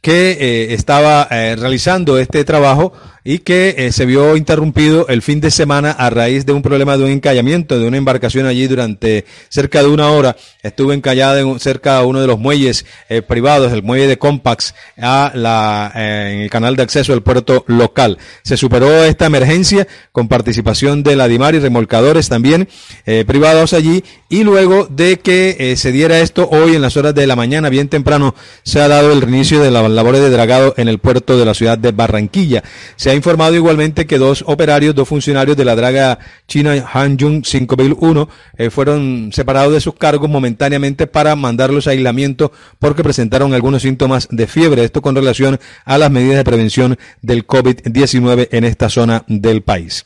que 0.00 0.30
eh, 0.32 0.74
estaba 0.74 1.26
eh, 1.30 1.56
realizando 1.56 2.18
este 2.18 2.44
trabajo 2.44 2.92
y 3.30 3.40
que 3.40 3.74
eh, 3.76 3.92
se 3.92 4.06
vio 4.06 4.38
interrumpido 4.38 5.06
el 5.08 5.20
fin 5.20 5.38
de 5.38 5.50
semana 5.50 5.90
a 5.90 6.08
raíz 6.08 6.46
de 6.46 6.54
un 6.54 6.62
problema 6.62 6.96
de 6.96 7.04
un 7.04 7.10
encallamiento 7.10 7.78
de 7.78 7.86
una 7.86 7.98
embarcación 7.98 8.46
allí 8.46 8.66
durante 8.66 9.26
cerca 9.50 9.82
de 9.82 9.88
una 9.88 10.10
hora. 10.10 10.34
Estuvo 10.68 10.92
encallada 10.92 11.40
en, 11.40 11.60
cerca 11.60 11.98
de 11.98 12.06
uno 12.06 12.20
de 12.20 12.26
los 12.26 12.38
muelles 12.38 12.86
eh, 13.08 13.22
privados, 13.22 13.72
el 13.72 13.82
muelle 13.82 14.06
de 14.06 14.18
Compax, 14.18 14.74
a 15.00 15.32
la, 15.34 15.92
eh, 15.94 16.32
en 16.34 16.40
el 16.42 16.50
canal 16.50 16.76
de 16.76 16.82
acceso 16.82 17.12
al 17.12 17.22
puerto 17.22 17.64
local. 17.66 18.18
Se 18.42 18.56
superó 18.56 19.04
esta 19.04 19.26
emergencia 19.26 19.86
con 20.12 20.28
participación 20.28 21.02
de 21.02 21.16
la 21.16 21.28
DIMAR 21.28 21.54
y 21.54 21.58
remolcadores 21.58 22.28
también 22.28 22.68
eh, 23.06 23.24
privados 23.26 23.72
allí 23.72 24.04
y 24.28 24.44
luego 24.44 24.86
de 24.86 25.18
que 25.18 25.74
se 25.76 25.90
diera 25.90 26.20
esto 26.20 26.48
hoy 26.50 26.74
en 26.74 26.82
las 26.82 26.96
horas 26.96 27.14
de 27.14 27.26
la 27.26 27.34
mañana, 27.34 27.70
bien 27.70 27.88
temprano, 27.88 28.34
se 28.62 28.80
ha 28.80 28.88
dado 28.88 29.12
el 29.12 29.22
inicio 29.22 29.60
de 29.60 29.70
las 29.70 29.90
labores 29.90 30.20
de 30.20 30.30
dragado 30.30 30.74
en 30.76 30.88
el 30.88 30.98
puerto 30.98 31.38
de 31.38 31.44
la 31.44 31.54
ciudad 31.54 31.78
de 31.78 31.92
Barranquilla. 31.92 32.62
Se 32.96 33.10
ha 33.10 33.14
informado 33.14 33.54
igualmente 33.54 34.06
que 34.06 34.18
dos 34.18 34.44
operarios, 34.46 34.94
dos 34.94 35.08
funcionarios 35.08 35.56
de 35.56 35.64
la 35.64 35.74
draga 35.74 36.18
china 36.46 36.74
Hanjun 36.92 37.44
5001 37.44 38.28
eh, 38.56 38.70
fueron 38.70 39.30
separados 39.32 39.72
de 39.72 39.80
sus 39.80 39.94
cargos 39.94 40.28
momentáneamente 40.28 40.57
para 41.06 41.36
mandarlos 41.36 41.86
a 41.86 41.90
aislamiento 41.90 42.52
porque 42.78 43.02
presentaron 43.02 43.54
algunos 43.54 43.82
síntomas 43.82 44.28
de 44.30 44.46
fiebre. 44.46 44.84
Esto 44.84 45.00
con 45.00 45.14
relación 45.14 45.58
a 45.84 45.98
las 45.98 46.10
medidas 46.10 46.36
de 46.36 46.44
prevención 46.44 46.98
del 47.22 47.46
COVID-19 47.46 48.48
en 48.50 48.64
esta 48.64 48.90
zona 48.90 49.24
del 49.28 49.62
país. 49.62 50.04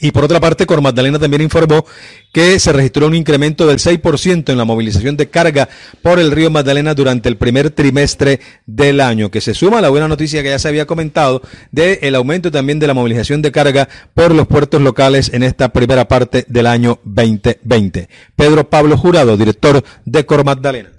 Y 0.00 0.12
por 0.12 0.24
otra 0.24 0.40
parte, 0.40 0.66
Cor 0.66 0.80
Magdalena 0.80 1.18
también 1.18 1.42
informó 1.42 1.84
que 2.32 2.58
se 2.58 2.72
registró 2.72 3.06
un 3.06 3.14
incremento 3.14 3.66
del 3.66 3.78
6% 3.78 4.50
en 4.50 4.58
la 4.58 4.64
movilización 4.64 5.16
de 5.16 5.28
carga 5.28 5.68
por 6.02 6.18
el 6.18 6.30
río 6.30 6.50
Magdalena 6.50 6.94
durante 6.94 7.28
el 7.28 7.36
primer 7.36 7.70
trimestre 7.70 8.40
del 8.66 9.00
año, 9.00 9.30
que 9.30 9.40
se 9.40 9.54
suma 9.54 9.78
a 9.78 9.80
la 9.80 9.88
buena 9.88 10.08
noticia 10.08 10.42
que 10.42 10.50
ya 10.50 10.58
se 10.58 10.68
había 10.68 10.86
comentado 10.86 11.42
del 11.72 11.98
el 12.02 12.14
aumento 12.14 12.50
también 12.50 12.78
de 12.78 12.86
la 12.86 12.94
movilización 12.94 13.42
de 13.42 13.52
carga 13.52 13.88
por 14.14 14.34
los 14.34 14.46
puertos 14.46 14.80
locales 14.80 15.30
en 15.32 15.42
esta 15.42 15.70
primera 15.70 16.06
parte 16.06 16.44
del 16.48 16.66
año 16.66 17.00
2020. 17.04 18.08
Pedro 18.36 18.68
Pablo 18.68 18.96
Jurado, 18.96 19.36
director 19.36 19.82
de 20.04 20.26
Cor 20.26 20.44
Magdalena. 20.44 20.90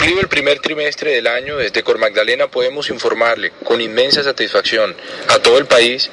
Cumplido 0.00 0.22
el 0.22 0.28
primer 0.28 0.60
trimestre 0.60 1.10
del 1.10 1.26
año, 1.26 1.58
desde 1.58 1.82
Cor 1.82 1.98
Magdalena 1.98 2.46
podemos 2.46 2.88
informarle 2.88 3.52
con 3.64 3.82
inmensa 3.82 4.22
satisfacción 4.22 4.96
a 5.28 5.40
todo 5.40 5.58
el 5.58 5.66
país 5.66 6.08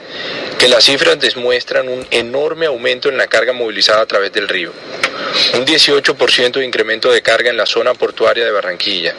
que 0.59 0.67
las 0.67 0.83
cifras 0.83 1.17
demuestran 1.21 1.87
un 1.87 2.05
enorme 2.11 2.65
aumento 2.65 3.07
en 3.07 3.15
la 3.15 3.27
carga 3.27 3.53
movilizada 3.53 4.01
a 4.01 4.05
través 4.05 4.33
del 4.33 4.49
río. 4.49 4.73
Un 5.53 5.65
18% 5.65 6.51
de 6.51 6.65
incremento 6.65 7.09
de 7.09 7.21
carga 7.21 7.49
en 7.49 7.55
la 7.55 7.65
zona 7.65 7.93
portuaria 7.93 8.43
de 8.43 8.51
Barranquilla 8.51 9.13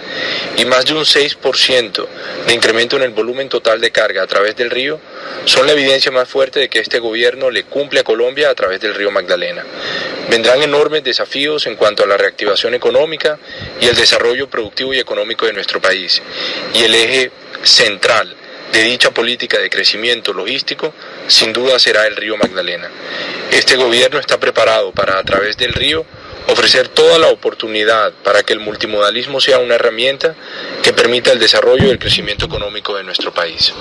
y 0.59 0.67
más 0.67 0.85
de 0.85 0.93
un 0.93 1.05
6% 1.05 2.07
de 2.47 2.53
incremento 2.53 2.97
en 2.97 3.05
el 3.05 3.13
volumen 3.13 3.49
total 3.49 3.81
de 3.81 3.91
carga 3.91 4.23
a 4.23 4.27
través 4.27 4.55
del 4.55 4.69
río 4.69 5.01
son 5.49 5.67
la 5.67 5.73
evidencia 5.73 6.11
más 6.11 6.29
fuerte 6.29 6.61
de 6.61 6.69
que 6.69 6.81
este 6.81 6.99
gobierno 6.99 7.51
le 7.51 7.65
cumple 7.65 8.01
a 8.01 8.05
Colombia 8.05 8.51
a 8.51 8.55
través 8.55 8.81
del 8.81 8.95
río 8.95 9.11
Magdalena. 9.11 9.65
Vendrán 10.29 10.63
enormes 10.63 11.03
desafíos 11.03 11.67
en 11.67 11.77
cuanto 11.77 12.05
a 12.05 12.07
la 12.07 12.19
reactivación 12.19 12.75
económica 12.75 13.39
y 13.81 13.87
el 13.87 13.97
desarrollo 13.97 14.51
productivo 14.51 14.93
y 14.93 14.99
económico 14.99 15.47
de 15.47 15.55
nuestro 15.55 15.81
país. 15.81 16.21
Y 16.75 16.83
el 16.83 16.95
eje 16.95 17.31
central 17.63 18.37
de 18.73 18.83
dicha 18.83 19.11
política 19.11 19.59
de 19.59 19.71
crecimiento 19.71 20.35
logístico 20.35 20.93
sin 21.27 21.55
duda 21.55 21.79
será 21.79 22.07
el 22.07 22.17
río 22.17 22.37
Magdalena. 22.37 22.91
Este 23.51 23.77
gobierno 23.77 24.19
está 24.19 24.39
preparado 24.39 24.93
para 24.93 25.19
a 25.19 25.25
través 25.25 25.57
del 25.57 25.73
río 25.73 26.05
ofrecer 26.49 26.89
toda 26.89 27.19
la 27.19 27.29
oportunidad 27.29 28.13
para 28.23 28.43
que 28.43 28.53
el 28.53 28.61
multimodalismo 28.61 29.41
sea 29.41 29.59
una 29.59 29.77
herramienta 29.77 30.35
que 30.83 30.93
permita 30.93 31.33
el 31.33 31.39
desarrollo 31.39 31.87
y 31.87 31.91
el 31.91 31.99
crecimiento 31.99 32.45
económico 32.47 32.97
de 32.97 33.05
nuestro 33.05 33.33
país 33.33 33.73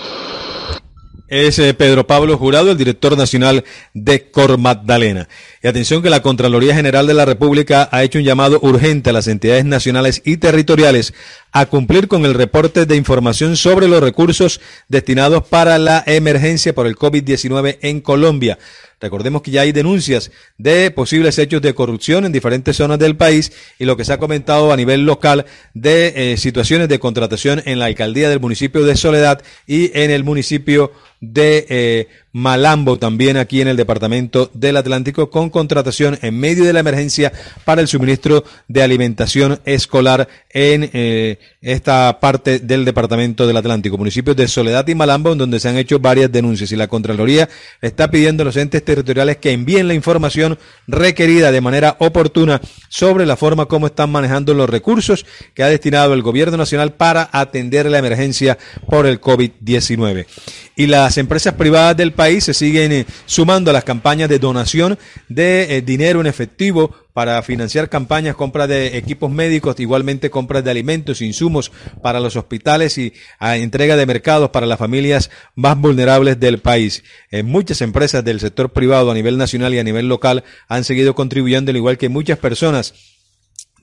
es 1.28 1.59
eh, 1.59 1.73
Pedro 1.73 2.07
Pablo 2.07 2.38
Jurado, 2.38 2.71
el 2.71 2.78
director 2.78 3.17
nacional 3.17 3.63
de 3.93 4.30
Cor 4.30 4.57
Magdalena. 4.57 5.28
Y 5.61 5.67
atención 5.67 6.01
que 6.01 6.09
la 6.09 6.21
Contraloría 6.21 6.75
General 6.75 7.07
de 7.07 7.13
la 7.13 7.25
República 7.25 7.89
ha 7.91 8.03
hecho 8.03 8.19
un 8.19 8.25
llamado 8.25 8.59
urgente 8.61 9.09
a 9.09 9.13
las 9.13 9.28
entidades 9.28 9.65
nacionales 9.65 10.21
y 10.25 10.38
territoriales 10.38 11.13
a 11.52 11.66
cumplir 11.66 12.08
con 12.08 12.26
el 12.26 12.34
reporte 12.34 12.86
de 12.86 12.95
información 12.95 13.58
sobre 13.58 13.88
los 13.88 14.02
recursos 14.02 14.62
destinados 14.88 15.45
para 15.48 15.78
la 15.78 16.04
emergencia 16.06 16.74
por 16.76 16.88
el 16.88 16.95
COVID-19 16.95 17.80
en 17.82 18.02
Colombia. 18.02 18.58
Recordemos 19.00 19.43
que 19.43 19.52
ya 19.52 19.62
hay 19.62 19.72
denuncias 19.72 20.32
de 20.58 20.89
posibles 20.89 21.38
hechos 21.38 21.62
de 21.62 21.76
corrupción 21.76 22.26
en 22.26 22.32
diferentes 22.32 22.78
zonas 22.78 22.98
del 22.98 23.16
país 23.16 23.52
y 23.78 23.86
lo 23.86 23.95
que 23.95 24.04
se 24.04 24.14
ha 24.14 24.18
comentado 24.18 24.72
a 24.72 24.78
nivel 24.78 25.06
local 25.06 25.45
de 25.76 26.34
eh, 26.34 26.38
situaciones 26.38 26.89
de 26.89 26.98
contratación 26.98 27.62
en 27.66 27.78
la 27.78 27.86
alcaldía 27.86 28.28
del 28.28 28.39
municipio 28.39 28.84
de 28.84 28.98
Soledad 28.98 29.43
y 29.68 29.91
en 30.00 30.10
el 30.10 30.24
municipio 30.24 30.91
de 31.22 31.68
eh, 31.70 32.08
Malambo, 32.38 32.99
también 32.99 33.35
aquí 33.35 33.61
en 33.61 33.67
el 33.67 33.77
departamento 33.77 34.51
del 34.53 34.77
Atlántico, 34.77 35.31
con 35.31 35.49
contratación 35.49 36.19
en 36.21 36.39
medio 36.39 36.65
de 36.65 36.73
la 36.73 36.81
emergencia 36.81 37.33
para 37.65 37.81
el 37.81 37.88
suministro 37.88 38.43
de 38.67 38.83
alimentación 38.83 39.59
escolar 39.65 40.27
en 40.51 40.88
eh, 40.93 41.39
esta 41.61 42.19
parte 42.19 42.59
del 42.59 42.85
departamento 42.85 43.47
del 43.47 43.57
Atlántico, 43.57 43.97
municipios 43.97 44.38
de 44.38 44.47
Soledad 44.47 44.88
y 44.88 44.93
Malambo, 44.93 45.31
en 45.31 45.39
donde 45.39 45.59
se 45.59 45.67
han 45.67 45.77
hecho 45.77 45.97
varias 45.97 46.31
denuncias 46.31 46.71
y 46.71 46.75
la 46.75 46.88
Contraloría 46.88 47.49
está 47.81 48.11
pidiendo 48.11 48.43
a 48.43 48.45
los 48.45 48.57
entes 48.57 48.85
territoriales 48.85 49.38
que 49.38 49.51
envíen 49.51 49.88
la 49.88 49.95
información 49.95 50.59
requerida 50.85 51.51
de 51.51 51.61
manera 51.61 51.95
oportuna 51.97 52.61
sobre 52.88 53.25
la 53.25 53.35
forma 53.35 53.65
como 53.65 53.88
están 53.88 54.11
manejando 54.11 54.53
los 54.53 54.69
recursos 54.69 55.25
que 55.55 55.63
ha 55.63 55.69
destinado 55.69 56.13
el 56.13 56.21
gobierno 56.21 56.55
nacional 56.55 56.93
para 56.93 57.29
atender 57.31 57.89
la 57.89 57.97
emergencia 57.97 58.59
por 58.88 59.07
el 59.07 59.19
COVID-19. 59.19 60.27
Y 60.75 60.85
las 60.85 61.17
empresas 61.17 61.55
privadas 61.55 61.97
del 61.97 62.11
país 62.11 62.26
se 62.41 62.53
siguen 62.53 62.91
eh, 62.91 63.05
sumando 63.25 63.71
a 63.71 63.73
las 63.73 63.84
campañas 63.84 64.30
de 64.30 64.39
donación 64.39 64.97
de 65.30 65.78
eh, 65.78 65.82
dinero 65.82 66.21
en 66.21 66.28
efectivo 66.28 66.93
para 67.13 67.41
financiar 67.41 67.89
campañas, 67.89 68.36
compra 68.36 68.67
de 68.67 68.95
equipos 68.97 69.32
médicos, 69.32 69.80
igualmente 69.80 70.30
compras 70.30 70.63
de 70.63 70.69
alimentos, 70.69 71.21
insumos 71.21 71.71
para 72.03 72.19
los 72.19 72.36
hospitales 72.36 72.97
y 72.99 73.11
entrega 73.39 73.95
de 73.95 74.05
mercados 74.05 74.51
para 74.51 74.67
las 74.67 74.78
familias 74.78 75.32
más 75.55 75.78
vulnerables 75.80 76.39
del 76.39 76.59
país. 76.59 77.03
Eh, 77.32 77.41
muchas 77.41 77.82
empresas 77.82 78.23
del 78.23 78.39
sector 78.39 78.71
privado 78.71 79.09
a 79.09 79.15
nivel 79.15 79.38
nacional 79.38 79.73
y 79.73 79.80
a 79.80 79.84
nivel 79.84 80.07
local 80.07 80.43
han 80.67 80.84
seguido 80.84 81.15
contribuyendo, 81.15 81.71
al 81.71 81.78
igual 81.78 81.97
que 81.97 82.09
muchas 82.09 82.38
personas 82.38 82.93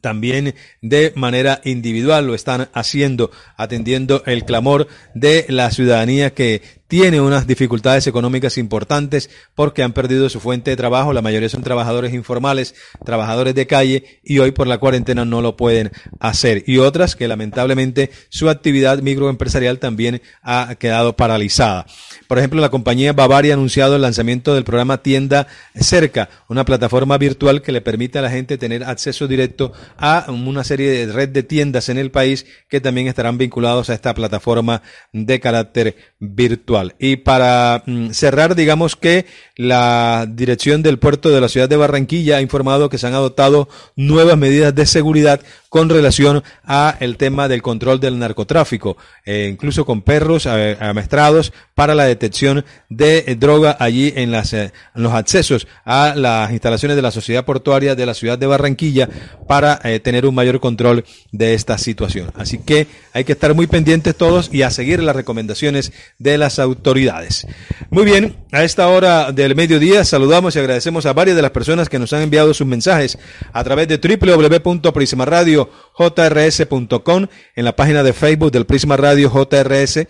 también 0.05 0.55
de 0.83 1.15
manera 1.17 1.63
individual 1.65 2.27
lo 2.27 2.35
están 2.35 2.69
haciendo, 2.75 3.31
atendiendo 3.57 4.23
el 4.27 4.45
clamor 4.45 4.87
de 5.15 5.47
la 5.49 5.71
ciudadanía 5.71 6.35
que 6.35 6.61
tiene 6.95 7.21
unas 7.21 7.49
dificultades 7.49 8.07
económicas 8.07 8.57
importantes 8.57 9.29
porque 9.57 9.83
han 9.83 9.93
perdido 9.93 10.29
su 10.29 10.39
fuente 10.39 10.71
de 10.71 10.77
trabajo, 10.77 11.13
la 11.13 11.23
mayoría 11.23 11.49
son 11.49 11.65
trabajadores 11.65 12.15
informales, 12.15 12.77
trabajadores 13.05 13.57
de 13.57 13.67
calle 13.67 14.21
y 14.23 14.39
hoy 14.39 14.53
por 14.53 14.69
la 14.69 14.79
cuarentena 14.79 15.25
no 15.25 15.43
lo 15.43 15.57
pueden 15.57 15.91
hacer. 16.21 16.63
Y 16.69 16.79
otras 16.79 17.17
que 17.17 17.27
lamentablemente 17.27 18.11
su 18.29 18.49
actividad 18.49 19.03
microempresarial 19.03 19.81
también 19.81 20.23
ha 20.41 20.77
quedado 20.79 21.17
paralizada. 21.17 21.85
Por 22.29 22.39
ejemplo, 22.39 22.61
la 22.61 22.71
compañía 22.71 23.13
Bavaria 23.13 23.55
ha 23.55 23.57
anunciado 23.57 23.97
el 23.97 24.03
lanzamiento 24.03 24.55
del 24.55 24.63
programa 24.63 25.03
Tienda 25.03 25.49
Cerca, 25.75 26.29
una 26.49 26.65
plataforma 26.65 27.19
virtual 27.19 27.61
que 27.61 27.73
le 27.73 27.81
permite 27.81 28.21
a 28.21 28.23
la 28.23 28.31
gente 28.31 28.57
tener 28.57 28.85
acceso 28.85 29.27
directo 29.27 29.73
a 29.99 30.27
una 30.29 30.63
serie 30.63 30.93
de 30.93 31.13
red 31.13 31.31
de 31.31 31.43
tiendas 31.43 31.89
en 31.89 31.99
el 31.99 32.13
país 32.13 32.47
que 32.69 32.81
también 32.81 33.09
estarán 33.09 33.37
vinculados 33.37 33.91
a 33.91 33.95
esta 33.95 34.15
plataforma 34.15 34.83
de 35.13 35.41
carácter 35.41 36.14
virtual. 36.35 36.95
Y 36.99 37.17
para 37.17 37.83
mm, 37.87 38.11
cerrar, 38.11 38.55
digamos 38.55 38.97
que 38.97 39.27
la 39.57 40.27
dirección 40.29 40.83
del 40.83 40.99
puerto 40.99 41.31
de 41.31 41.41
la 41.41 41.49
ciudad 41.49 41.69
de 41.69 41.77
Barranquilla 41.77 42.39
ha 42.39 42.43
informado 42.43 42.89
que 42.89 42.99
se 42.99 43.07
han 43.07 43.15
adoptado 43.15 43.69
nuevas 43.97 44.37
medidas 44.37 44.75
de 44.75 44.87
seguridad 44.87 45.41
con 45.75 45.89
relación 45.89 46.45
a 46.63 46.97
el 47.01 47.17
tema 47.17 47.49
del 47.49 47.61
control 47.61 47.99
del 47.99 48.17
narcotráfico, 48.17 48.97
eh, 49.25 49.49
incluso 49.51 49.85
con 49.85 50.03
perros 50.03 50.47
eh, 50.47 50.77
amestrados 50.79 51.53
para 51.75 51.97
la 51.97 52.05
detección 52.05 52.65
de 52.89 53.25
eh, 53.27 53.35
droga 53.35 53.77
allí 53.81 54.13
en, 54.15 54.31
las, 54.31 54.53
en 54.53 54.71
los 54.95 55.13
accesos 55.13 55.67
a 55.85 56.15
las 56.15 56.53
instalaciones 56.53 56.95
de 56.95 57.03
la 57.03 57.11
sociedad 57.11 57.45
portuaria 57.45 57.97
de 57.97 58.07
la 58.07 58.15
ciudad 58.15 58.39
de 58.39 58.47
Barranquilla 58.47 59.09
para 59.49 59.81
tener 60.01 60.27
un 60.27 60.35
mayor 60.37 60.61
control 60.61 61.05
de 61.33 61.55
esta 61.55 61.77
situación. 61.77 62.31
Así 62.37 62.59
que 62.59 62.87
hay 63.13 63.25
que 63.25 63.33
estar 63.33 63.53
muy 63.53 63.67
pendientes 63.67 64.17
todos 64.17 64.55
y 64.55 64.63
a 64.63 64.71
seguir 64.71 65.03
las 65.03 65.17
recomendaciones 65.17 65.93
de 66.19 66.39
las 66.39 66.61
autoridades. 66.61 67.49
Muy 67.91 68.05
bien, 68.05 68.37
a 68.53 68.63
esta 68.63 68.87
hora 68.87 69.33
del 69.33 69.57
mediodía 69.57 70.05
saludamos 70.05 70.55
y 70.55 70.61
agradecemos 70.61 71.05
a 71.05 71.13
varias 71.13 71.35
de 71.35 71.43
las 71.43 71.51
personas 71.51 71.89
que 71.89 71.99
nos 71.99 72.13
han 72.13 72.23
enviado 72.23 72.55
sus 72.55 72.67
mensajes 72.67 73.19
a 73.53 73.65
través 73.65 73.89
de 73.89 73.97
www.prismaradio 73.99 75.64
jrs.com, 75.95 77.27
en 77.55 77.65
la 77.65 77.77
página 77.77 78.03
de 78.03 78.13
Facebook 78.13 78.51
del 78.53 78.67
Prisma 78.67 78.97
Radio 78.97 79.31
JRS, 79.31 80.07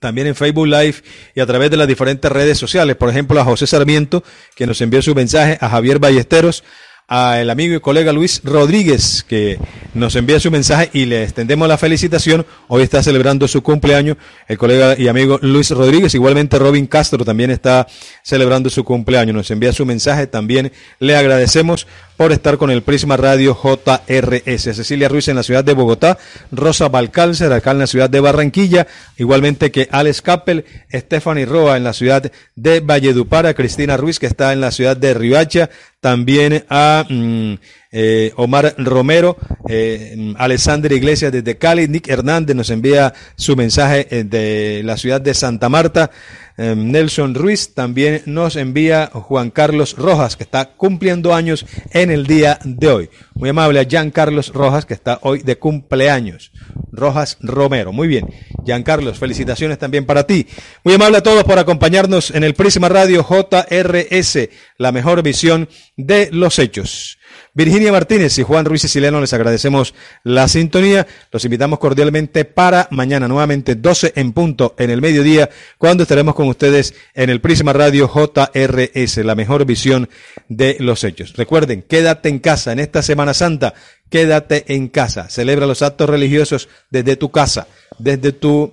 también 0.00 0.26
en 0.26 0.34
Facebook 0.34 0.66
Live 0.66 0.96
y 1.34 1.40
a 1.40 1.46
través 1.46 1.70
de 1.70 1.76
las 1.76 1.88
diferentes 1.88 2.30
redes 2.30 2.58
sociales. 2.58 2.96
Por 2.96 3.10
ejemplo, 3.10 3.40
a 3.40 3.44
José 3.44 3.66
Sarmiento, 3.66 4.22
que 4.54 4.66
nos 4.66 4.80
envió 4.80 5.02
su 5.02 5.14
mensaje, 5.14 5.58
a 5.60 5.68
Javier 5.68 5.98
Ballesteros, 5.98 6.64
a 7.10 7.40
el 7.40 7.48
amigo 7.48 7.74
y 7.74 7.80
colega 7.80 8.12
Luis 8.12 8.42
Rodríguez, 8.44 9.24
que 9.26 9.58
nos 9.94 10.14
envía 10.14 10.38
su 10.38 10.50
mensaje 10.50 10.90
y 10.92 11.06
le 11.06 11.22
extendemos 11.22 11.66
la 11.66 11.78
felicitación. 11.78 12.44
Hoy 12.68 12.82
está 12.82 13.02
celebrando 13.02 13.48
su 13.48 13.62
cumpleaños 13.62 14.18
el 14.46 14.58
colega 14.58 14.94
y 14.98 15.08
amigo 15.08 15.38
Luis 15.40 15.70
Rodríguez. 15.70 16.14
Igualmente 16.14 16.58
Robin 16.58 16.86
Castro 16.86 17.24
también 17.24 17.50
está 17.50 17.86
celebrando 18.22 18.68
su 18.68 18.84
cumpleaños. 18.84 19.34
Nos 19.34 19.50
envía 19.50 19.72
su 19.72 19.86
mensaje. 19.86 20.26
También 20.26 20.70
le 20.98 21.16
agradecemos 21.16 21.86
por 22.18 22.32
estar 22.32 22.58
con 22.58 22.72
el 22.72 22.82
Prisma 22.82 23.16
Radio 23.16 23.56
JRS. 23.56 24.62
Cecilia 24.76 25.08
Ruiz 25.08 25.28
en 25.28 25.36
la 25.36 25.44
ciudad 25.44 25.62
de 25.62 25.72
Bogotá, 25.72 26.18
Rosa 26.50 26.88
Balcálcer 26.88 27.52
acá 27.52 27.70
en 27.70 27.78
la 27.78 27.86
ciudad 27.86 28.10
de 28.10 28.18
Barranquilla, 28.18 28.88
igualmente 29.16 29.70
que 29.70 29.88
Alex 29.92 30.20
Kappel, 30.20 30.64
Stephanie 30.92 31.46
Roa 31.46 31.76
en 31.76 31.84
la 31.84 31.92
ciudad 31.92 32.30
de 32.56 32.80
Valledupara, 32.80 33.54
Cristina 33.54 33.96
Ruiz 33.96 34.18
que 34.18 34.26
está 34.26 34.52
en 34.52 34.60
la 34.60 34.72
ciudad 34.72 34.96
de 34.96 35.14
Ribacha, 35.14 35.70
también 36.00 36.64
a 36.68 37.04
mm, 37.08 37.54
eh, 37.92 38.32
Omar 38.34 38.74
Romero, 38.78 39.36
eh, 39.68 40.34
Alessandra 40.38 40.92
Iglesias 40.94 41.30
desde 41.30 41.56
Cali, 41.56 41.86
Nick 41.86 42.08
Hernández 42.08 42.56
nos 42.56 42.70
envía 42.70 43.14
su 43.36 43.54
mensaje 43.54 44.08
eh, 44.10 44.24
de 44.24 44.82
la 44.84 44.96
ciudad 44.96 45.20
de 45.20 45.34
Santa 45.34 45.68
Marta, 45.68 46.10
Em, 46.58 46.90
Nelson 46.90 47.36
Ruiz 47.36 47.72
también 47.72 48.22
nos 48.26 48.56
envía 48.56 49.10
Juan 49.12 49.50
Carlos 49.50 49.94
Rojas, 49.96 50.36
que 50.36 50.42
está 50.42 50.72
cumpliendo 50.72 51.32
años 51.32 51.64
en 51.92 52.10
el 52.10 52.26
día 52.26 52.58
de 52.64 52.88
hoy. 52.88 53.10
Muy 53.34 53.50
amable 53.50 53.78
a 53.78 53.84
Jean 53.84 54.10
Carlos 54.10 54.52
Rojas, 54.52 54.84
que 54.84 54.94
está 54.94 55.20
hoy 55.22 55.38
de 55.38 55.56
cumpleaños. 55.56 56.50
Rojas 56.90 57.38
Romero. 57.40 57.92
Muy 57.92 58.08
bien. 58.08 58.28
Jean 58.64 58.82
Carlos, 58.82 59.20
felicitaciones 59.20 59.78
también 59.78 60.04
para 60.04 60.26
ti. 60.26 60.48
Muy 60.82 60.94
amable 60.94 61.18
a 61.18 61.22
todos 61.22 61.44
por 61.44 61.60
acompañarnos 61.60 62.32
en 62.32 62.42
el 62.42 62.54
Prisma 62.54 62.88
Radio 62.88 63.22
JRS, 63.22 64.48
la 64.78 64.90
mejor 64.90 65.22
visión 65.22 65.68
de 65.96 66.28
los 66.32 66.58
hechos. 66.58 67.17
Virginia 67.58 67.90
Martínez 67.90 68.38
y 68.38 68.44
Juan 68.44 68.64
Ruiz 68.64 68.82
Siciliano 68.82 69.20
les 69.20 69.32
agradecemos 69.32 69.92
la 70.22 70.46
sintonía. 70.46 71.08
Los 71.32 71.44
invitamos 71.44 71.80
cordialmente 71.80 72.44
para 72.44 72.86
mañana, 72.92 73.26
nuevamente 73.26 73.74
12 73.74 74.12
en 74.14 74.32
punto 74.32 74.76
en 74.78 74.90
el 74.90 75.00
mediodía, 75.00 75.50
cuando 75.76 76.04
estaremos 76.04 76.36
con 76.36 76.46
ustedes 76.46 76.94
en 77.14 77.30
el 77.30 77.40
Prisma 77.40 77.72
Radio 77.72 78.08
JRS, 78.08 79.16
la 79.24 79.34
mejor 79.34 79.64
visión 79.64 80.08
de 80.48 80.76
los 80.78 81.02
hechos. 81.02 81.32
Recuerden, 81.36 81.82
quédate 81.82 82.28
en 82.28 82.38
casa 82.38 82.70
en 82.70 82.78
esta 82.78 83.02
Semana 83.02 83.34
Santa, 83.34 83.74
quédate 84.08 84.76
en 84.76 84.86
casa. 84.86 85.28
Celebra 85.28 85.66
los 85.66 85.82
actos 85.82 86.08
religiosos 86.08 86.68
desde 86.90 87.16
tu 87.16 87.32
casa, 87.32 87.66
desde 87.98 88.30
tu 88.30 88.72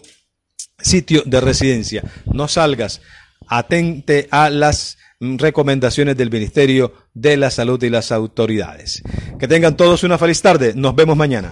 sitio 0.78 1.24
de 1.26 1.42
residencia. 1.42 2.04
No 2.32 2.48
salgas, 2.48 3.02
atente 3.48 4.28
a 4.30 4.52
las 4.52 5.00
recomendaciones 5.20 6.18
del 6.18 6.30
Ministerio 6.30 7.05
de 7.16 7.38
la 7.38 7.50
Salud 7.50 7.82
y 7.82 7.90
las 7.90 8.12
autoridades. 8.12 9.02
Que 9.40 9.48
tengan 9.48 9.76
todos 9.76 10.04
una 10.04 10.20
feliz 10.20 10.42
tarde. 10.42 10.74
Nos 10.76 10.96
vemos 10.96 11.18
mañana. 11.18 11.52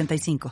85 0.07 0.49